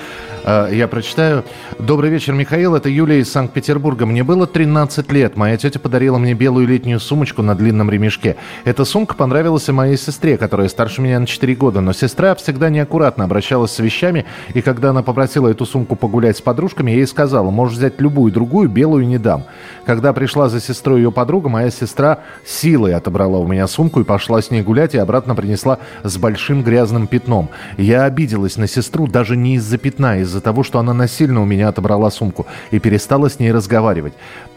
Э, 0.44 0.68
Я 0.70 0.88
прочитаю. 0.88 1.44
Добрый 1.78 2.10
вечер, 2.10 2.34
Михаил. 2.34 2.74
Это 2.74 2.88
Юлия 2.88 3.20
из 3.20 3.32
Санкт-Петербурга. 3.32 4.04
Мне 4.06 4.22
было 4.24 4.46
13 4.46 5.10
лет. 5.10 5.36
Моя 5.36 5.56
тетя 5.56 5.78
подарила 5.78 6.18
мне 6.18 6.34
белую 6.34 6.66
летнюю 6.68 7.00
сумочку 7.00 7.42
на 7.42 7.54
длинном 7.54 7.90
ремешке. 7.90 8.36
Эта 8.64 8.84
сумка 8.84 9.14
понравилась 9.14 9.68
и 9.68 9.72
моей 9.72 9.96
сестре, 9.96 10.36
которая 10.36 10.68
старше 10.68 11.00
меня 11.00 11.18
на 11.18 11.26
4 11.26 11.54
года. 11.54 11.80
Но 11.80 11.92
сестра 11.92 12.34
всегда 12.34 12.68
неаккуратно 12.68 13.24
обращалась 13.24 13.72
с 13.72 13.78
вещами. 13.78 14.26
И 14.52 14.60
когда 14.60 14.90
она 14.90 15.02
попросила 15.02 15.48
эту 15.48 15.64
сумку 15.64 15.96
погулять 15.96 16.36
с 16.36 16.42
подружками, 16.42 16.90
я 16.90 16.98
ей 16.98 17.06
сказала, 17.06 17.50
можешь 17.50 17.78
взять 17.78 18.00
любую 18.00 18.30
другую, 18.30 18.68
белую 18.68 19.06
не 19.06 19.18
дам. 19.18 19.44
Когда 19.86 20.12
пришла 20.12 20.48
за 20.48 20.60
сестрой 20.60 21.00
ее 21.00 21.12
подруга, 21.12 21.48
моя 21.48 21.70
сестра 21.70 22.20
силой 22.44 22.94
отобрала 22.94 23.38
у 23.38 23.46
меня 23.46 23.66
сумку 23.66 24.00
и 24.00 24.04
пошла 24.04 24.40
с 24.40 24.50
ней 24.50 24.62
гулять, 24.62 24.94
и 24.94 24.98
обратно 24.98 25.34
принесла 25.34 25.78
с 26.02 26.16
большим 26.16 26.62
грязным 26.62 27.06
пятном. 27.06 27.50
Я 27.76 28.04
обиделась 28.04 28.56
на 28.56 28.66
сестру 28.66 29.06
даже 29.06 29.36
не 29.36 29.56
из-за 29.56 29.76
пятна, 29.78 30.12
а 30.12 30.16
из-за 30.16 30.40
того, 30.40 30.62
что 30.62 30.78
она 30.78 30.94
насильно 30.94 31.42
у 31.42 31.44
меня 31.44 31.68
отобрала 31.68 32.10
сумку 32.10 32.46
и 32.70 32.78
перестала 32.78 33.28
с 33.28 33.38
ней 33.38 33.52
разговаривать. 33.52 34.14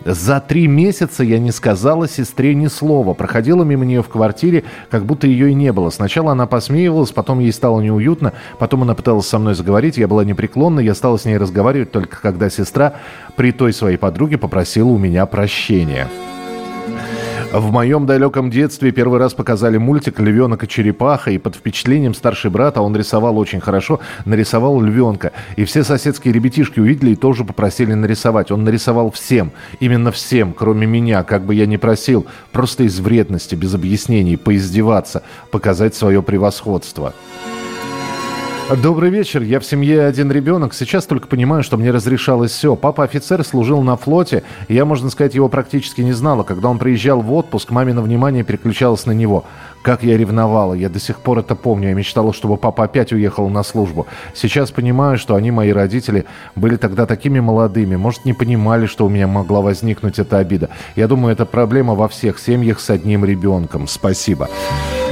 За 0.09 0.39
три 0.39 0.67
месяца 0.67 1.21
я 1.21 1.37
не 1.37 1.51
сказала 1.51 2.07
сестре 2.07 2.55
ни 2.55 2.67
слова. 2.67 3.13
Проходила 3.13 3.65
мимо 3.65 3.83
нее 3.83 4.01
в 4.01 4.07
квартире, 4.07 4.63
как 4.89 5.05
будто 5.05 5.27
ее 5.27 5.51
и 5.51 5.53
не 5.53 5.73
было. 5.73 5.89
Сначала 5.89 6.31
она 6.31 6.47
посмеивалась, 6.47 7.11
потом 7.11 7.39
ей 7.39 7.51
стало 7.51 7.81
неуютно, 7.81 8.31
потом 8.57 8.83
она 8.83 8.95
пыталась 8.95 9.27
со 9.27 9.37
мной 9.37 9.53
заговорить, 9.53 9.97
я 9.97 10.07
была 10.07 10.23
непреклонна, 10.23 10.79
я 10.79 10.95
стала 10.95 11.17
с 11.17 11.25
ней 11.25 11.35
разговаривать 11.35 11.91
только 11.91 12.21
когда 12.21 12.49
сестра 12.49 12.93
при 13.35 13.51
той 13.51 13.73
своей 13.73 13.97
подруге 13.97 14.37
попросила 14.37 14.87
у 14.87 14.97
меня 14.97 15.25
прощения. 15.25 16.07
В 17.53 17.71
моем 17.71 18.05
далеком 18.05 18.49
детстве 18.51 18.91
первый 18.91 19.19
раз 19.19 19.33
показали 19.33 19.77
мультик 19.77 20.19
«Львенок 20.19 20.65
и 20.65 20.67
черепаха», 20.67 21.31
и 21.31 21.37
под 21.37 21.55
впечатлением 21.55 22.13
старший 22.13 22.51
брат, 22.51 22.77
а 22.77 22.81
он 22.81 22.95
рисовал 22.95 23.37
очень 23.37 23.61
хорошо, 23.61 24.01
нарисовал 24.25 24.81
львенка. 24.81 25.31
И 25.55 25.63
все 25.63 25.85
соседские 25.85 26.33
ребятишки 26.33 26.81
увидели 26.81 27.11
и 27.11 27.15
тоже 27.15 27.45
попросили 27.45 27.93
нарисовать. 27.93 28.51
Он 28.51 28.65
нарисовал 28.65 29.11
всем, 29.11 29.53
именно 29.79 30.11
всем, 30.11 30.53
кроме 30.53 30.85
меня, 30.87 31.23
как 31.23 31.45
бы 31.45 31.55
я 31.55 31.65
ни 31.65 31.77
просил, 31.77 32.27
просто 32.51 32.83
из 32.83 32.99
вредности, 32.99 33.55
без 33.55 33.73
объяснений, 33.73 34.35
поиздеваться, 34.35 35.23
показать 35.49 35.95
свое 35.95 36.21
превосходство. 36.21 37.13
Добрый 38.75 39.09
вечер. 39.09 39.43
Я 39.43 39.61
в 39.61 39.65
семье 39.65 40.03
один 40.03 40.29
ребенок. 40.29 40.73
Сейчас 40.73 41.05
только 41.05 41.29
понимаю, 41.29 41.63
что 41.63 41.77
мне 41.77 41.89
разрешалось 41.89 42.51
все. 42.51 42.75
Папа 42.75 43.05
офицер 43.05 43.41
служил 43.45 43.81
на 43.81 43.95
флоте. 43.95 44.43
Я, 44.67 44.83
можно 44.83 45.09
сказать, 45.09 45.35
его 45.35 45.47
практически 45.47 46.01
не 46.01 46.11
знала. 46.11 46.43
Когда 46.43 46.67
он 46.67 46.77
приезжал 46.77 47.21
в 47.21 47.31
отпуск, 47.31 47.71
мамино 47.71 48.01
внимание 48.01 48.43
переключалось 48.43 49.05
на 49.05 49.13
него. 49.13 49.45
Как 49.83 50.03
я 50.03 50.17
ревновала. 50.17 50.73
Я 50.73 50.89
до 50.89 50.99
сих 50.99 51.21
пор 51.21 51.39
это 51.39 51.55
помню. 51.55 51.89
Я 51.89 51.95
мечтала, 51.95 52.33
чтобы 52.33 52.57
папа 52.57 52.83
опять 52.83 53.13
уехал 53.13 53.47
на 53.47 53.63
службу. 53.63 54.05
Сейчас 54.35 54.69
понимаю, 54.71 55.17
что 55.17 55.35
они, 55.35 55.49
мои 55.49 55.71
родители, 55.71 56.25
были 56.57 56.75
тогда 56.75 57.05
такими 57.05 57.39
молодыми. 57.39 57.95
Может, 57.95 58.25
не 58.25 58.33
понимали, 58.33 58.85
что 58.85 59.05
у 59.05 59.09
меня 59.09 59.27
могла 59.27 59.61
возникнуть 59.61 60.19
эта 60.19 60.39
обида. 60.39 60.69
Я 60.97 61.07
думаю, 61.07 61.31
это 61.31 61.45
проблема 61.45 61.95
во 61.95 62.09
всех 62.09 62.37
семьях 62.37 62.81
с 62.81 62.89
одним 62.89 63.23
ребенком. 63.23 63.87
Спасибо. 63.87 64.49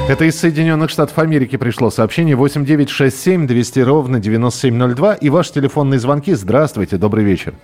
Это 0.08 0.24
из 0.24 0.38
Соединенных 0.38 0.90
Штатов 0.90 1.18
Америки 1.18 1.56
пришло 1.56 1.90
сообщение 1.90 2.36
8967 2.36 3.48
200 3.48 3.80
ровно 3.80 4.20
9702 4.20 5.14
и 5.14 5.28
ваши 5.30 5.52
телефонные 5.52 5.98
звонки. 5.98 6.32
Здравствуйте, 6.34 6.96
добрый 6.96 7.24
вечер. 7.24 7.54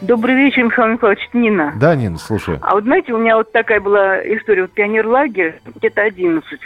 Добрый 0.00 0.34
вечер, 0.34 0.64
Михаил 0.64 0.94
Михайлович, 0.94 1.20
Нина. 1.32 1.74
Да, 1.76 1.94
Нин, 1.94 2.18
слушаю. 2.18 2.58
А 2.60 2.74
вот 2.74 2.82
знаете, 2.82 3.12
у 3.12 3.18
меня 3.18 3.36
вот 3.36 3.52
такая 3.52 3.80
была 3.80 4.18
история, 4.18 4.62
вот 4.62 4.72
пионерлагерь, 4.72 5.60
где-то 5.76 6.02
11. 6.02 6.60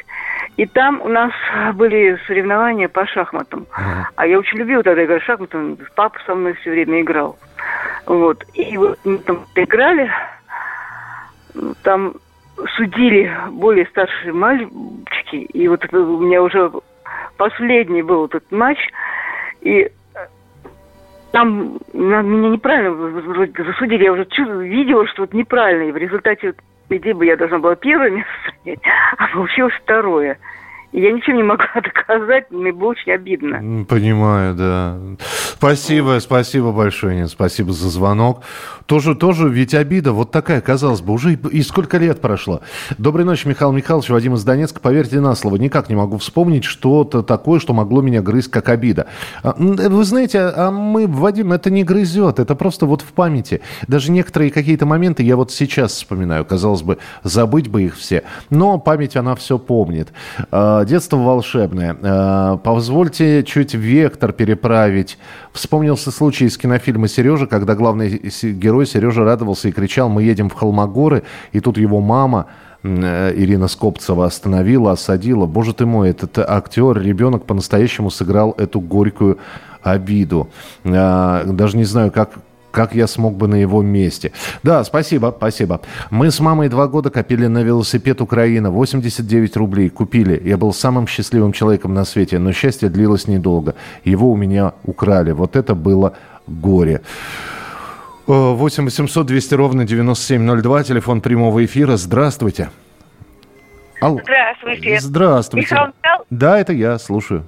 И 0.57 0.65
там 0.65 1.03
у 1.03 1.09
нас 1.09 1.33
были 1.75 2.19
соревнования 2.27 2.89
по 2.89 3.07
шахматам. 3.07 3.67
А 4.17 4.27
я 4.27 4.39
очень 4.39 4.57
любила 4.57 4.83
тогда 4.83 5.05
играть 5.05 5.23
в 5.23 5.27
шахматы, 5.27 5.77
папа 5.97 6.19
со 6.25 6.35
мной 6.35 6.55
все 6.55 6.71
время 6.71 7.03
играл. 7.03 7.39
Вот. 8.07 8.43
И 8.55 8.75
вот 8.79 8.99
мы 9.05 9.19
там 9.19 9.45
играли, 9.55 10.11
там 11.83 12.15
судили 12.77 13.33
более 13.51 13.87
старшие 13.87 14.33
мальчики, 14.33 15.37
и 15.37 15.69
вот 15.69 15.85
это 15.85 15.99
у 15.99 16.21
меня 16.21 16.43
уже 16.43 16.71
последний 17.37 18.03
был 18.03 18.27
этот 18.27 18.51
матч, 18.51 18.79
и 19.61 19.91
там 21.33 21.79
на- 21.93 22.23
меня 22.23 22.51
неправильно 22.51 23.23
засудили, 23.57 24.05
я 24.05 24.13
уже 24.13 24.27
видела, 24.65 25.07
что 25.07 25.23
вот 25.23 25.33
неправильно, 25.33 25.89
и 25.89 25.93
в 25.93 25.97
результате, 25.97 26.55
по 26.89 26.97
идее, 26.97 27.15
бы 27.15 27.25
я 27.27 27.37
должна 27.37 27.59
была 27.59 27.77
первое 27.77 28.11
место 28.11 28.31
занять, 28.65 28.81
а 29.17 29.29
получилось 29.29 29.75
второе. 29.83 30.39
Я 30.93 31.13
ничем 31.13 31.37
не 31.37 31.43
могла 31.43 31.67
доказать, 31.75 32.47
мне 32.51 32.73
было 32.73 32.89
очень 32.91 33.13
обидно. 33.13 33.85
Понимаю, 33.85 34.55
да. 34.55 34.97
Спасибо, 35.57 36.19
спасибо 36.21 36.73
большое, 36.73 37.17
Нин, 37.17 37.29
спасибо 37.29 37.73
за 37.73 37.91
звонок. 37.91 38.43
Тоже, 38.87 39.15
тоже 39.15 39.49
ведь 39.49 39.75
обида 39.75 40.13
вот 40.13 40.31
такая, 40.31 40.61
казалось 40.61 41.01
бы, 41.01 41.13
уже 41.13 41.35
и, 41.35 41.39
и 41.49 41.63
сколько 41.63 41.99
лет 41.99 42.21
прошло. 42.21 42.63
Доброй 42.99 43.25
ночи, 43.25 43.47
Михаил 43.47 43.73
Михайлович, 43.73 44.09
Вадим 44.09 44.35
из 44.35 44.45
Донецка. 44.45 44.81
Поверьте 44.81 45.21
на 45.21 45.35
слово, 45.35 45.57
никак 45.57 45.89
не 45.91 45.95
могу 45.95 46.19
вспомнить 46.19 46.65
что-то 46.65 47.23
такое, 47.23 47.61
что 47.61 47.75
могло 47.75 48.01
меня 48.01 48.23
грызть 48.23 48.51
как 48.51 48.69
обида. 48.69 49.07
А, 49.43 49.55
м, 49.59 49.77
Вы 49.77 50.05
знаете, 50.05 50.41
а 50.41 50.61
а 50.61 50.73
мы, 50.73 51.07
Вадим, 51.07 51.53
это 51.53 51.71
не 51.71 51.83
грызет, 51.85 52.39
это 52.39 52.55
просто 52.55 52.87
вот 52.87 53.03
в 53.03 53.13
памяти. 53.13 53.61
Даже 53.89 54.13
некоторые 54.13 54.51
какие-то 54.51 54.87
моменты 54.87 55.23
я 55.23 55.37
вот 55.37 55.51
сейчас 55.51 55.93
вспоминаю, 55.93 56.45
казалось 56.45 56.83
бы, 56.83 56.99
забыть 57.25 57.69
бы 57.69 57.83
их 57.83 57.97
все. 57.97 58.23
Но 58.51 58.79
память, 58.79 59.17
она 59.17 59.35
все 59.35 59.59
помнит. 59.59 60.13
Детство 60.85 61.17
волшебное. 61.17 61.97
А, 62.03 62.57
Позвольте 62.59 63.43
чуть 63.45 63.75
вектор 63.75 64.33
переправить. 64.33 65.19
Вспомнился 65.53 66.11
случай 66.11 66.47
из 66.47 66.57
кинофильма 66.59 67.09
«Сережа», 67.09 67.47
когда 67.47 67.75
главный 67.75 68.09
герой 68.43 68.87
Сережа 68.87 69.25
радовался 69.25 69.69
и 69.69 69.73
кричал 69.73 70.09
«Мы 70.09 70.23
едем 70.23 70.49
в 70.49 70.55
Холмогоры», 70.55 71.23
и 71.53 71.61
тут 71.61 71.79
его 71.79 72.01
мама 72.01 72.47
э, 72.83 73.33
Ирина 73.37 73.69
Скопцева 73.69 74.27
остановила, 74.27 74.93
осадила. 74.93 75.47
Боже 75.47 75.75
ты 75.75 75.87
мой, 75.87 76.11
этот 76.11 76.39
актер, 76.39 77.01
ребенок 77.01 77.45
по-настоящему 77.45 78.11
сыграл 78.11 78.55
эту 78.57 78.81
горькую 78.81 79.39
обиду. 79.83 80.49
А, 80.85 81.45
Даже 81.45 81.77
не 81.77 81.85
знаю, 81.85 82.11
как, 82.11 82.39
как 82.71 82.95
я 82.95 83.07
смог 83.07 83.35
бы 83.37 83.49
на 83.49 83.57
его 83.57 83.83
месте. 83.83 84.33
Да, 84.63 84.85
спасибо, 84.85 85.35
спасибо. 85.37 85.81
Мы 86.11 86.31
с 86.31 86.41
мамой 86.41 86.69
два 86.69 86.87
года 86.87 87.11
копили 87.11 87.47
на 87.47 87.63
велосипед 87.63 88.21
Украина. 88.21 88.71
89 88.71 89.57
рублей 89.57 89.89
купили. 89.91 90.41
Я 90.45 90.57
был 90.57 90.73
самым 90.73 91.07
счастливым 91.07 91.53
человеком 91.53 91.95
на 91.95 92.05
свете, 92.05 92.39
но 92.39 92.53
счастье 92.53 92.89
длилось 92.89 93.27
недолго. 93.29 93.75
Его 94.05 94.31
у 94.31 94.37
меня 94.37 94.73
украли. 94.85 95.33
Вот 95.33 95.57
это 95.57 95.75
было 95.75 96.15
горе. 96.47 97.01
Э, 98.27 98.53
8 98.55 98.85
800 98.85 99.27
200 99.27 99.55
ровно 99.55 99.85
9702, 99.85 100.85
телефон 100.85 101.21
прямого 101.21 101.65
эфира. 101.65 101.97
Здравствуйте. 101.97 102.71
Алло. 104.01 104.19
Здравствуйте. 104.23 105.01
Здравствуйте. 105.01 105.75
Михаил 105.75 105.93
Да, 106.31 106.59
это 106.59 106.73
я, 106.73 106.99
слушаю. 106.99 107.45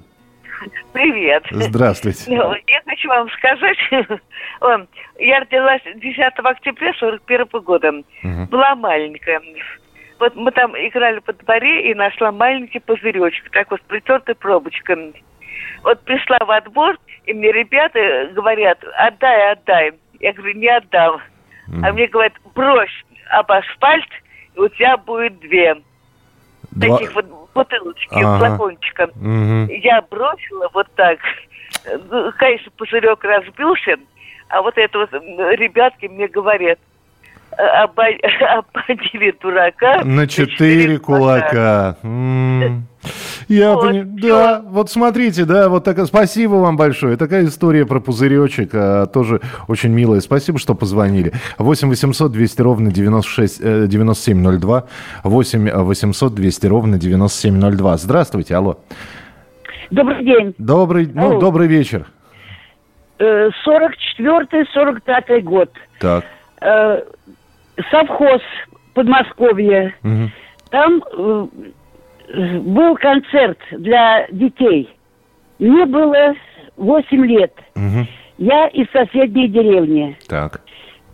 привет. 0.91 1.43
Здравствуйте. 1.51 2.23
Ну, 2.27 2.53
Я 2.67 2.81
хочу 3.03 3.09
вам 3.09 3.29
сказать, 3.31 3.77
я 5.19 5.39
родилась 5.39 5.81
10 5.95 6.19
октября 6.19 6.93
41 6.99 7.47
года. 7.61 7.91
Была 8.49 8.75
маленькая. 8.75 9.41
Вот 10.19 10.35
мы 10.35 10.51
там 10.51 10.73
играли 10.75 11.19
по 11.19 11.33
дворе 11.33 11.91
и 11.91 11.95
нашла 11.95 12.31
маленький 12.31 12.79
пузыречек, 12.79 13.49
так 13.51 13.69
вот 13.71 13.81
с 13.81 13.83
притертой 13.85 14.35
пробочкой. 14.35 15.23
Вот 15.83 15.99
пришла 16.03 16.37
в 16.39 16.51
отбор, 16.51 16.97
и 17.25 17.33
мне 17.33 17.51
ребята 17.51 18.29
говорят, 18.33 18.79
отдай, 18.97 19.51
отдай. 19.51 19.91
Я 20.19 20.33
говорю, 20.33 20.57
не 20.57 20.67
отдам. 20.67 21.21
А 21.83 21.91
мне 21.91 22.07
говорят, 22.07 22.33
брось 22.55 23.03
об 23.31 23.51
асфальт, 23.51 24.07
и 24.55 24.59
у 24.59 24.67
тебя 24.69 24.97
будет 24.97 25.39
две. 25.39 25.75
Два- 26.71 26.97
Таких 26.97 27.13
вот 27.15 27.25
бутылочки, 27.53 28.13
Ага. 28.15 28.37
флакончика. 28.39 29.09
Мгм. 29.15 29.67
Я 29.69 30.01
бросила 30.03 30.69
вот 30.73 30.87
так. 30.95 31.19
Ну, 32.09 32.31
Конечно, 32.37 32.71
пузырек 32.77 33.23
разбился, 33.23 33.95
а 34.49 34.61
вот 34.61 34.73
это 34.77 34.99
вот 34.99 35.09
ребятки 35.11 36.05
мне 36.07 36.27
говорят, 36.27 36.79
«А- 37.57 37.85
оба- 37.85 38.05
ободили 38.77 39.33
дурака. 39.41 40.03
На 40.03 40.27
четыре 40.27 40.97
кулака. 40.97 41.97
М. 42.03 42.87
Я 43.49 43.73
Вот, 43.73 43.81
пони- 43.89 44.03
Да, 44.21 44.61
вот 44.65 44.89
смотрите, 44.89 45.43
да, 45.45 45.67
вот 45.69 45.83
такая. 45.83 46.05
Спасибо 46.05 46.53
вам 46.55 46.77
большое. 46.77 47.17
Такая 47.17 47.45
история 47.45 47.85
про 47.85 47.99
пузыречек, 47.99 48.71
а, 48.73 49.05
тоже 49.07 49.41
очень 49.67 49.91
милая. 49.91 50.21
Спасибо, 50.21 50.57
что 50.57 50.73
позвонили. 50.73 51.33
8 51.57 51.89
800 51.89 52.31
200 52.31 52.61
ровно 52.61 52.91
96, 52.91 53.59
э, 53.61 53.85
9702. 53.87 54.85
8 55.23 55.69
800 55.69 56.33
200 56.33 56.65
ровно 56.67 56.97
9702. 56.97 57.97
Здравствуйте, 57.97 58.55
алло. 58.55 58.79
Добрый 59.91 60.23
день. 60.23 60.55
Добрый, 60.57 61.07
ну, 61.13 61.31
Алло. 61.31 61.39
добрый 61.39 61.67
вечер. 61.67 62.05
Э, 63.19 63.49
44-45 63.65 65.41
год. 65.41 65.71
Так. 65.99 66.25
Э, 66.61 67.01
Совхоз 67.91 68.41
Подмосковье. 68.93 69.95
Мгм. 70.03 70.31
Там 70.69 71.03
э, 71.11 71.47
был 72.59 72.95
концерт 72.95 73.59
для 73.71 74.27
детей. 74.31 74.89
Мне 75.59 75.85
было 75.85 76.33
8 76.77 77.25
лет. 77.25 77.53
Мгм. 77.75 78.07
Я 78.37 78.67
из 78.67 78.89
соседней 78.91 79.47
деревни. 79.47 80.17
Так. 80.27 80.61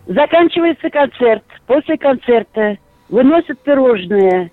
Заканчивается 0.07 0.89
концерт. 0.89 1.43
После 1.67 1.97
концерта 1.97 2.77
выносят 3.09 3.61
пирожные. 3.63 4.51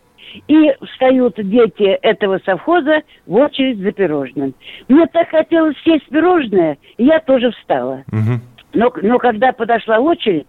И 0.48 0.72
встают 0.84 1.34
дети 1.36 1.84
этого 2.02 2.40
совхоза 2.44 3.02
в 3.26 3.34
очередь 3.34 3.78
за 3.78 3.92
пирожным. 3.92 4.54
Мне 4.88 5.06
так 5.06 5.28
хотелось 5.30 5.76
съесть 5.78 6.08
пирожное, 6.08 6.78
и 6.96 7.04
я 7.04 7.20
тоже 7.20 7.50
встала. 7.52 8.04
Мгм. 8.08 8.40
Но, 8.74 8.92
но 9.02 9.18
когда 9.18 9.52
подошла 9.52 9.98
очередь, 9.98 10.46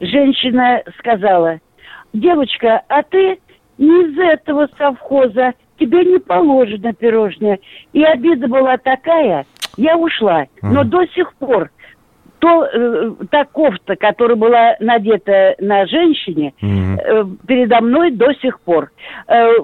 женщина 0.00 0.82
сказала, 0.98 1.60
девочка, 2.12 2.82
а 2.88 3.02
ты 3.02 3.38
не 3.78 4.04
из 4.04 4.18
этого 4.18 4.68
совхоза, 4.78 5.54
тебе 5.78 6.04
не 6.04 6.18
положено 6.18 6.92
пирожное. 6.92 7.58
И 7.92 8.02
обида 8.02 8.48
была 8.48 8.76
такая, 8.76 9.44
я 9.76 9.96
ушла. 9.96 10.46
Но 10.62 10.84
до 10.84 11.06
сих 11.08 11.34
пор 11.34 11.70
то, 12.38 12.64
э, 12.64 13.10
та 13.30 13.44
кофта, 13.44 13.96
которая 13.96 14.36
была 14.36 14.76
надета 14.80 15.54
на 15.58 15.86
женщине, 15.86 16.52
э, 16.60 17.24
передо 17.46 17.80
мной 17.80 18.10
до 18.10 18.32
сих 18.34 18.60
пор. 18.60 18.90
Э, 19.28 19.34
э, 19.34 19.58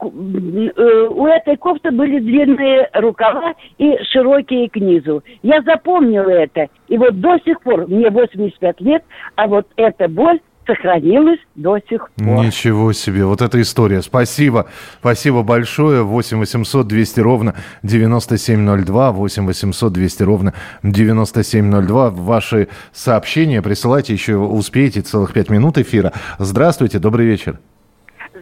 у 0.00 1.26
этой 1.26 1.56
кофты 1.56 1.90
были 1.90 2.18
длинные 2.18 2.88
рукава 2.92 3.54
и 3.78 3.96
широкие 4.10 4.68
к 4.68 4.76
низу. 4.76 5.22
Я 5.42 5.62
запомнила 5.62 6.30
это. 6.30 6.68
И 6.88 6.98
вот 6.98 7.20
до 7.20 7.38
сих 7.44 7.60
пор, 7.62 7.86
мне 7.86 8.10
85 8.10 8.80
лет, 8.80 9.04
а 9.36 9.46
вот 9.46 9.66
эта 9.76 10.08
боль 10.08 10.40
сохранилась 10.66 11.40
до 11.54 11.78
сих 11.88 12.10
пор. 12.10 12.44
Ничего 12.44 12.92
себе, 12.92 13.24
вот 13.24 13.42
эта 13.42 13.60
история. 13.60 14.02
Спасибо, 14.02 14.66
спасибо 15.00 15.42
большое. 15.42 16.02
8 16.02 16.38
800 16.38 16.86
200 16.86 17.20
ровно 17.20 17.54
9702, 17.82 19.12
8 19.12 19.46
800 19.46 19.92
200 19.92 20.22
ровно 20.22 20.54
9702. 20.82 22.10
Ваши 22.10 22.68
сообщения 22.92 23.62
присылайте, 23.62 24.12
еще 24.12 24.36
успеете, 24.36 25.00
целых 25.00 25.32
5 25.32 25.50
минут 25.50 25.78
эфира. 25.78 26.12
Здравствуйте, 26.38 26.98
добрый 26.98 27.26
вечер. 27.26 27.58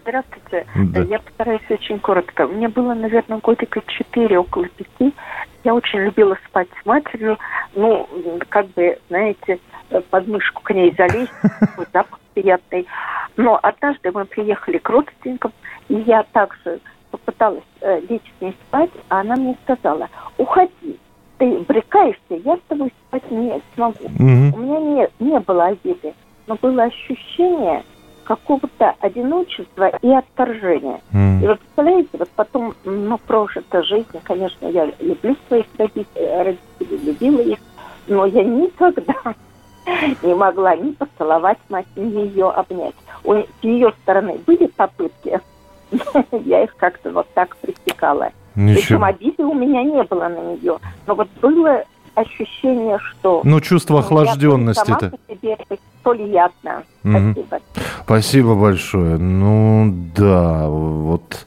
Здравствуйте. 0.02 0.66
Да. 0.74 1.02
Я 1.02 1.18
постараюсь 1.20 1.62
очень 1.70 2.00
коротко. 2.00 2.46
Мне 2.46 2.68
было, 2.68 2.94
наверное, 2.94 3.38
годика 3.38 3.80
четыре, 3.86 4.38
около 4.38 4.66
пяти. 4.68 5.14
Я 5.64 5.74
очень 5.74 6.00
любила 6.00 6.36
спать 6.48 6.68
с 6.82 6.86
матерью. 6.86 7.38
Ну, 7.74 8.08
как 8.48 8.66
бы, 8.68 8.98
знаете, 9.08 9.58
под 10.10 10.26
мышку 10.26 10.62
к 10.62 10.70
ней 10.72 10.94
залезть, 10.96 11.32
запах 11.92 12.18
приятный. 12.34 12.86
Но 13.36 13.58
однажды 13.62 14.10
мы 14.12 14.24
приехали 14.24 14.78
к 14.78 14.88
родственникам, 14.88 15.52
и 15.88 15.94
я 15.94 16.24
также 16.32 16.80
попыталась 17.10 17.62
э, 17.80 18.00
лечь 18.08 18.32
с 18.38 18.40
ней 18.40 18.56
спать, 18.66 18.90
а 19.08 19.20
она 19.20 19.36
мне 19.36 19.56
сказала, 19.64 20.08
уходи, 20.38 20.98
ты 21.38 21.58
брекаешься, 21.60 22.20
я 22.30 22.56
с 22.56 22.60
тобой 22.68 22.92
спать 23.08 23.30
не 23.30 23.60
смогу. 23.74 24.08
Мгм. 24.18 24.54
У 24.54 24.58
меня 24.58 24.80
не, 24.80 25.08
не 25.18 25.40
было 25.40 25.66
обиды, 25.66 26.14
но 26.46 26.56
было 26.56 26.84
ощущение 26.84 27.82
какого-то 28.24 28.94
одиночества 29.00 29.88
и 30.00 30.10
отторжения. 30.10 31.00
Мгм. 31.10 31.42
И 31.42 31.46
вы 31.46 31.56
представляете, 31.56 32.08
вот 32.12 32.28
потом, 32.36 32.74
ну, 32.84 33.18
прожита 33.18 33.82
жизнь, 33.82 34.06
конечно, 34.22 34.66
я 34.66 34.90
люблю 35.00 35.36
своих 35.48 35.66
родителей, 35.78 36.42
родителей 36.42 37.04
любила 37.04 37.40
их, 37.40 37.58
но 38.06 38.26
я 38.26 38.44
никогда 38.44 39.14
не 40.22 40.34
могла 40.34 40.76
ни 40.76 40.92
поцеловать 40.92 41.58
мать, 41.68 41.86
ни 41.96 42.26
ее 42.26 42.50
обнять. 42.50 42.94
У, 43.24 43.34
с 43.34 43.46
ее 43.62 43.92
стороны 44.02 44.38
были 44.46 44.66
попытки, 44.66 45.40
но 45.90 46.24
я 46.44 46.64
их 46.64 46.76
как-то 46.76 47.10
вот 47.10 47.26
так 47.34 47.56
пресекала. 47.56 48.30
Ничего. 48.54 48.80
Причем 48.80 49.04
обиды 49.04 49.44
у 49.44 49.54
меня 49.54 49.82
не 49.82 50.02
было 50.02 50.28
на 50.28 50.54
нее, 50.54 50.78
но 51.06 51.14
вот 51.14 51.28
было 51.40 51.84
ощущение, 52.14 52.98
что... 52.98 53.40
Ну, 53.44 53.60
чувство 53.60 54.00
охлажденности-то. 54.00 55.12
приятно. 56.02 56.82
Мгм. 57.02 57.32
Спасибо. 57.32 57.60
Спасибо 58.04 58.54
большое. 58.54 59.16
Ну 59.18 59.94
да, 60.16 60.68
вот, 60.68 61.46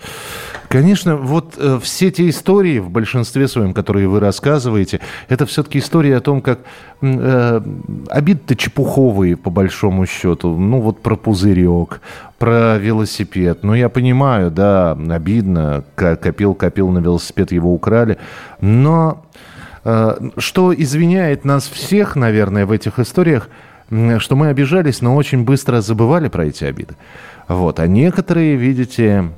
конечно, 0.69 1.15
вот 1.17 1.56
э, 1.58 1.80
все 1.82 2.12
те 2.12 2.30
истории 2.30 2.80
в 2.80 2.89
большинстве 2.89 3.47
своем, 3.47 3.73
которые 3.73 4.08
вы 4.08 4.19
рассказываете, 4.19 5.01
это 5.30 5.45
все-таки 5.45 5.80
истории 5.80 6.12
о 6.12 6.21
том, 6.21 6.41
как 6.41 6.60
э, 7.01 7.62
обиды-то 8.10 8.56
чепуховые 8.56 9.36
по 9.38 9.49
большому 9.49 10.06
счету. 10.06 10.56
Ну 10.58 10.80
вот 10.82 11.01
про 11.01 11.15
пузырек, 11.15 12.01
про 12.38 12.78
велосипед. 12.78 13.60
Ну 13.63 13.73
я 13.73 13.89
понимаю, 13.89 14.51
да, 14.51 14.91
обидно, 14.91 15.84
ка- 15.95 16.15
копил, 16.15 16.54
копил 16.54 16.89
на 16.89 16.99
велосипед, 16.99 17.51
его 17.51 17.73
украли, 17.73 18.17
но 18.62 19.21
Что 19.86 20.74
извиняет 20.74 21.45
нас 21.45 21.67
всех, 21.69 22.15
наверное, 22.15 22.65
в 22.65 22.71
этих 22.71 22.98
историях, 22.98 23.50
что 24.17 24.36
мы 24.36 24.48
обижались, 24.48 25.02
но 25.02 25.15
очень 25.15 25.43
быстро 25.43 25.80
забывали 25.80 26.28
про 26.28 26.48
эти 26.48 26.63
обиды. 26.63 26.95
Вот. 27.48 27.80
А 27.80 27.86
некоторые, 27.86 28.56
видите, 28.56 29.30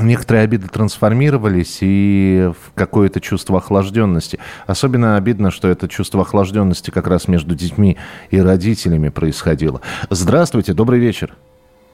некоторые 0.00 0.44
обиды 0.44 0.68
трансформировались 0.68 1.78
и 1.82 2.50
в 2.58 2.72
какое-то 2.74 3.20
чувство 3.20 3.58
охлажденности. 3.58 4.38
Особенно 4.66 5.18
обидно, 5.18 5.50
что 5.50 5.68
это 5.68 5.86
чувство 5.86 6.22
охлажденности 6.22 6.90
как 6.90 7.06
раз 7.06 7.28
между 7.28 7.54
детьми 7.54 7.98
и 8.30 8.40
родителями 8.40 9.10
происходило. 9.10 9.82
Здравствуйте, 10.08 10.72
добрый 10.72 10.98
вечер. 10.98 11.36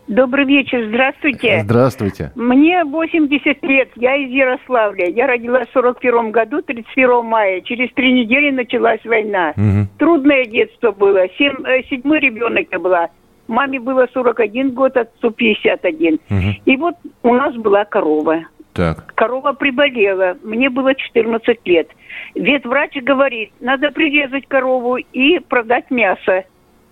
Добрый 0.09 0.47
вечер, 0.47 0.87
здравствуйте. 0.89 1.61
Здравствуйте. 1.65 2.33
Мне 2.35 2.83
80 2.83 3.63
лет, 3.63 3.91
я 3.97 4.17
из 4.17 4.31
Ярославля. 4.31 5.07
Я 5.11 5.27
родилась 5.27 5.69
в 5.69 5.73
41 5.73 6.31
году, 6.31 6.63
31 6.63 7.25
мая. 7.27 7.61
Через 7.61 7.93
три 7.93 8.13
недели 8.13 8.51
началась 8.51 9.05
война. 9.05 9.53
Мгм. 9.57 9.89
Трудное 9.99 10.47
детство 10.47 10.93
было. 10.93 11.27
Семь- 11.37 11.63
э, 11.67 11.83
седьмой 11.91 12.21
ребенок 12.21 12.69
я 12.73 12.79
была. 12.79 13.09
Маме 13.49 13.81
было 13.81 14.09
41 14.15 14.71
год, 14.71 14.97
отцу 14.97 15.31
51. 15.31 16.19
Мгм. 16.31 16.55
И 16.65 16.77
вот 16.79 16.95
у 17.23 17.35
нас 17.35 17.55
была 17.57 17.85
корова. 17.85 18.45
Так. 18.73 19.13
Корова 19.15 19.53
приболела. 19.53 20.39
Мне 20.43 20.71
было 20.71 20.95
14 20.95 21.59
лет. 21.67 21.89
Ветврач 22.35 22.97
говорит, 23.03 23.51
надо 23.61 23.91
прирезать 23.91 24.47
корову 24.49 24.97
и 24.97 25.39
продать 25.41 25.91
мясо. 25.91 26.45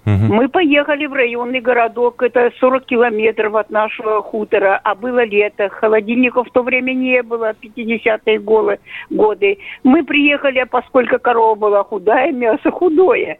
Мы 0.06 0.48
поехали 0.48 1.06
в 1.06 1.12
районный 1.12 1.60
городок, 1.60 2.22
это 2.22 2.52
40 2.60 2.84
километров 2.84 3.56
от 3.56 3.70
нашего 3.70 4.22
хутора, 4.22 4.80
а 4.84 4.94
было 4.94 5.24
лето, 5.24 5.68
холодильников 5.68 6.46
в 6.48 6.52
то 6.52 6.62
время 6.62 6.92
не 6.92 7.22
было, 7.22 7.52
50-е 7.60 8.38
голы- 8.38 8.78
годы. 9.10 9.58
Мы 9.82 10.04
приехали, 10.04 10.60
а 10.60 10.66
поскольку 10.66 11.18
корова 11.18 11.56
была 11.56 11.82
худая, 11.82 12.30
мясо 12.30 12.70
худое. 12.70 13.36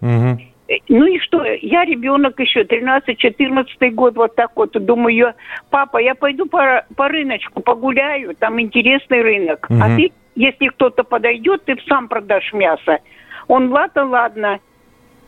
Ну 0.88 1.06
и 1.06 1.20
что, 1.20 1.44
я 1.44 1.84
ребенок 1.84 2.40
еще, 2.40 2.64
13-14 2.64 3.90
год, 3.90 4.16
вот 4.16 4.34
так 4.34 4.50
вот, 4.56 4.72
думаю, 4.72 5.14
я, 5.14 5.34
папа, 5.70 5.98
я 5.98 6.16
пойду 6.16 6.46
по, 6.46 6.84
по 6.96 7.06
рыночку 7.06 7.62
погуляю, 7.62 8.34
там 8.34 8.60
интересный 8.60 9.22
рынок. 9.22 9.68
А 9.70 9.86
Мгм. 9.88 9.96
ты, 9.96 10.12
если 10.34 10.66
кто-то 10.66 11.04
подойдет, 11.04 11.64
ты 11.64 11.76
сам 11.88 12.08
продашь 12.08 12.52
мясо. 12.52 12.98
Он, 13.46 13.70
ладно, 13.70 14.04
ладно. 14.06 14.58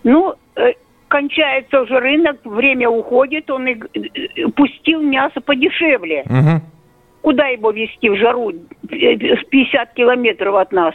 Ну, 0.02 0.34
э, 0.56 0.72
кончается 1.08 1.82
уже 1.82 1.98
рынок, 1.98 2.38
время 2.44 2.88
уходит, 2.88 3.50
он 3.50 3.66
и, 3.66 3.74
э, 3.74 4.48
пустил 4.54 5.02
мясо 5.02 5.40
подешевле. 5.40 6.24
Куда 7.22 7.48
его 7.48 7.70
везти 7.70 8.08
в 8.08 8.16
жару? 8.16 8.50
Э, 8.50 9.36
с 9.36 9.44
50 9.48 9.94
километров 9.94 10.54
от 10.54 10.72
нас. 10.72 10.94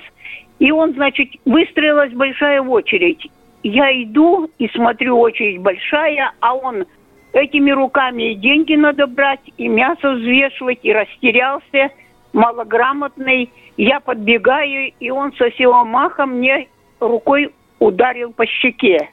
И 0.59 0.71
он, 0.71 0.93
значит, 0.93 1.29
выстроилась 1.45 2.13
большая 2.13 2.61
очередь. 2.61 3.27
Я 3.63 3.91
иду 4.03 4.49
и 4.59 4.67
смотрю, 4.69 5.19
очередь 5.19 5.59
большая, 5.59 6.31
а 6.39 6.53
он 6.55 6.85
этими 7.33 7.71
руками 7.71 8.31
и 8.31 8.35
деньги 8.35 8.75
надо 8.75 9.07
брать, 9.07 9.41
и 9.57 9.67
мясо 9.67 10.11
взвешивать, 10.11 10.79
и 10.83 10.93
растерялся, 10.93 11.89
малограмотный. 12.33 13.49
Я 13.77 13.99
подбегаю, 13.99 14.91
и 14.99 15.09
он 15.09 15.33
со 15.33 15.49
всего 15.51 15.83
маха 15.83 16.25
мне 16.25 16.67
рукой 16.99 17.51
ударил 17.79 18.31
по 18.31 18.45
щеке. 18.45 19.09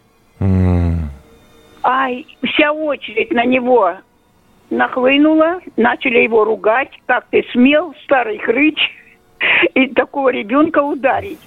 Ай, 1.83 2.27
вся 2.45 2.73
очередь 2.73 3.31
на 3.33 3.45
него 3.45 3.95
нахлынула, 4.71 5.61
начали 5.77 6.19
его 6.19 6.45
ругать, 6.45 6.91
как 7.07 7.27
ты 7.31 7.45
смел, 7.53 7.95
старый 8.05 8.39
хрыч, 8.39 8.79
и 9.75 9.89
такого 9.89 10.31
ребенка 10.31 10.83
ударить. 10.83 11.41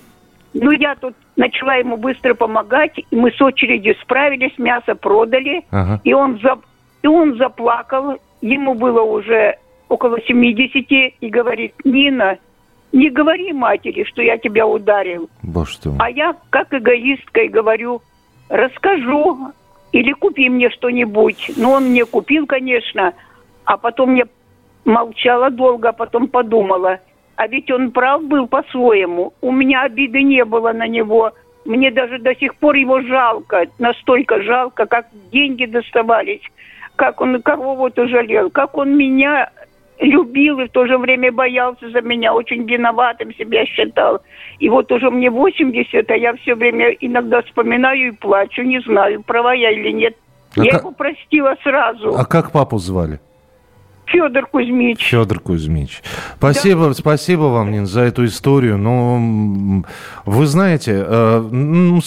Ну, 0.54 0.72
я 0.72 0.96
тут 0.96 1.15
начала 1.36 1.76
ему 1.76 1.98
быстро 1.98 2.36
помогать, 2.36 2.98
и 2.98 3.15
мы 3.15 3.32
с 3.32 3.41
очередью 3.41 3.96
справились, 4.02 4.58
мясо 4.58 4.93
продали, 4.96 5.63
Ага. 5.72 6.00
и 6.04 6.13
он, 6.13 6.39
за... 6.39 6.60
и 7.02 7.08
он 7.08 7.38
заплакал, 7.38 8.17
ему 8.41 8.76
было 8.76 9.02
уже 9.02 9.58
около 9.89 10.19
70, 10.22 10.86
и 10.91 11.30
говорит, 11.30 11.74
Нина, 11.84 12.38
не 12.91 13.10
говори 13.10 13.52
матери, 13.52 14.04
что 14.04 14.22
я 14.22 14.38
тебя 14.38 14.67
ударил. 14.67 15.28
Боже 15.41 15.80
ты. 15.80 15.89
А 15.98 16.10
я, 16.10 16.36
как 16.52 16.72
эгоисткой, 16.72 17.48
говорю, 17.48 18.02
расскажу 18.50 19.52
или 19.93 20.12
купи 20.12 20.49
мне 20.49 20.69
что-нибудь. 20.71 21.51
Ну, 21.56 21.71
он 21.71 21.91
мне 21.91 22.03
купил, 22.06 22.45
конечно, 22.45 23.13
а 23.63 23.77
потом 23.77 24.15
я 24.15 24.25
молчала 24.84 25.49
долго, 25.49 25.89
а 25.89 25.93
потом 25.93 26.27
подумала. 26.27 26.99
А 27.36 27.47
ведь 27.47 27.71
он 27.71 27.91
прав 27.91 28.23
был 28.23 28.47
по-своему. 28.47 29.34
У 29.41 29.51
меня 29.51 29.84
обиды 29.84 30.23
не 30.23 30.43
было 30.43 30.73
на 30.73 30.88
него. 30.88 31.32
Мне 31.65 31.91
даже 31.91 32.19
до 32.19 32.36
сих 32.36 32.56
пор 32.56 32.75
его 32.75 33.01
жалко, 33.01 33.67
настолько 33.79 34.41
жалко, 34.41 34.86
как 34.86 35.08
деньги 35.32 35.65
доставались, 35.65 36.41
как 36.97 37.21
он 37.21 37.41
корову-то 37.41 38.08
жалел, 38.08 38.49
как 38.49 38.77
он 38.77 38.97
меня 38.97 39.49
любил 39.99 40.60
и 40.60 40.67
в 40.67 40.71
то 40.71 40.86
же 40.88 40.97
время 40.97 41.32
боялся 41.32 41.89
за 41.89 42.01
меня, 42.01 42.34
очень 42.34 42.63
виноватым 42.65 43.34
себя 43.36 43.65
считал. 43.65 44.21
И 44.60 44.69
вот 44.69 44.91
уже 44.91 45.10
мне 45.10 45.29
80, 45.29 46.10
а 46.10 46.15
я 46.15 46.34
все 46.36 46.56
время 46.56 46.89
иногда 46.99 47.41
вспоминаю 47.41 48.10
и 48.10 48.12
плачу, 48.12 48.63
не 48.63 48.79
знаю, 48.82 49.23
права 49.23 49.53
я 49.53 49.71
или 49.71 49.91
нет. 49.91 50.15
А 50.56 50.63
я 50.63 50.71
как- 50.71 50.82
его 50.82 50.91
простила 50.91 51.56
сразу. 51.63 52.15
А 52.15 52.25
как 52.25 52.51
папу 52.51 52.77
звали? 52.77 53.19
Федор 54.06 54.45
Кузьмич. 54.47 55.01
Федор 55.01 55.39
Кузьмич. 55.39 56.01
Спасибо, 56.38 56.91
спасибо 56.93 57.43
вам, 57.43 57.71
Нин, 57.71 57.86
за 57.86 58.01
эту 58.01 58.25
историю. 58.25 58.77
Но 58.77 59.84
вы 60.25 60.45
знаете, 60.45 61.03
э, 61.08 61.99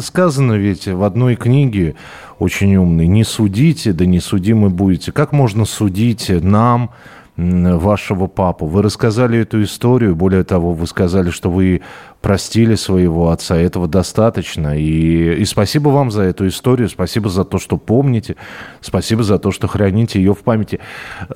сказано 0.00 0.54
ведь 0.54 0.86
в 0.86 1.02
одной 1.02 1.36
книге 1.36 1.96
очень 2.38 2.76
умной, 2.76 3.06
не 3.06 3.24
судите, 3.24 3.92
да 3.92 4.06
не 4.06 4.20
судимы 4.20 4.70
будете. 4.70 5.12
Как 5.12 5.32
можно 5.32 5.64
судить 5.64 6.28
нам, 6.28 6.90
вашего 7.36 8.26
папу? 8.26 8.66
Вы 8.66 8.82
рассказали 8.82 9.38
эту 9.40 9.62
историю, 9.62 10.16
более 10.16 10.42
того, 10.42 10.72
вы 10.72 10.86
сказали, 10.86 11.30
что 11.30 11.50
вы 11.50 11.82
простили 12.26 12.74
своего 12.74 13.30
отца, 13.30 13.56
этого 13.56 13.86
достаточно. 13.86 14.76
И, 14.76 15.34
и 15.34 15.44
спасибо 15.44 15.90
вам 15.90 16.10
за 16.10 16.22
эту 16.22 16.48
историю, 16.48 16.88
спасибо 16.88 17.28
за 17.28 17.44
то, 17.44 17.60
что 17.60 17.76
помните, 17.76 18.34
спасибо 18.80 19.22
за 19.22 19.38
то, 19.38 19.52
что 19.52 19.68
храните 19.68 20.18
ее 20.18 20.34
в 20.34 20.40
памяти. 20.40 20.80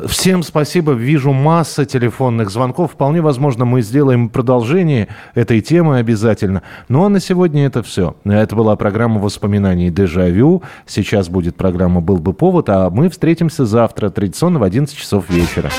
Всем 0.06 0.42
спасибо, 0.42 0.90
вижу 0.90 1.32
масса 1.32 1.84
телефонных 1.84 2.50
звонков, 2.50 2.90
вполне 2.90 3.20
возможно, 3.20 3.64
мы 3.64 3.82
сделаем 3.82 4.28
продолжение 4.28 5.06
этой 5.36 5.60
темы 5.60 5.98
обязательно. 5.98 6.64
Ну 6.88 7.04
а 7.04 7.08
на 7.08 7.20
сегодня 7.20 7.66
это 7.66 7.84
все. 7.84 8.16
Это 8.24 8.56
была 8.56 8.74
программа 8.74 9.20
воспоминаний 9.20 9.90
«Дежавю», 9.90 10.64
сейчас 10.86 11.28
будет 11.28 11.54
программа 11.54 12.00
«Был 12.00 12.16
бы 12.16 12.32
повод», 12.32 12.68
а 12.68 12.90
мы 12.90 13.10
встретимся 13.10 13.64
завтра, 13.64 14.10
традиционно 14.10 14.58
в 14.58 14.64
11 14.64 14.98
часов 14.98 15.30
вечера. 15.30 15.70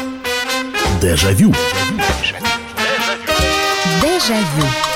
Дежавю. 1.01 1.51
Дежавю. 4.01 4.90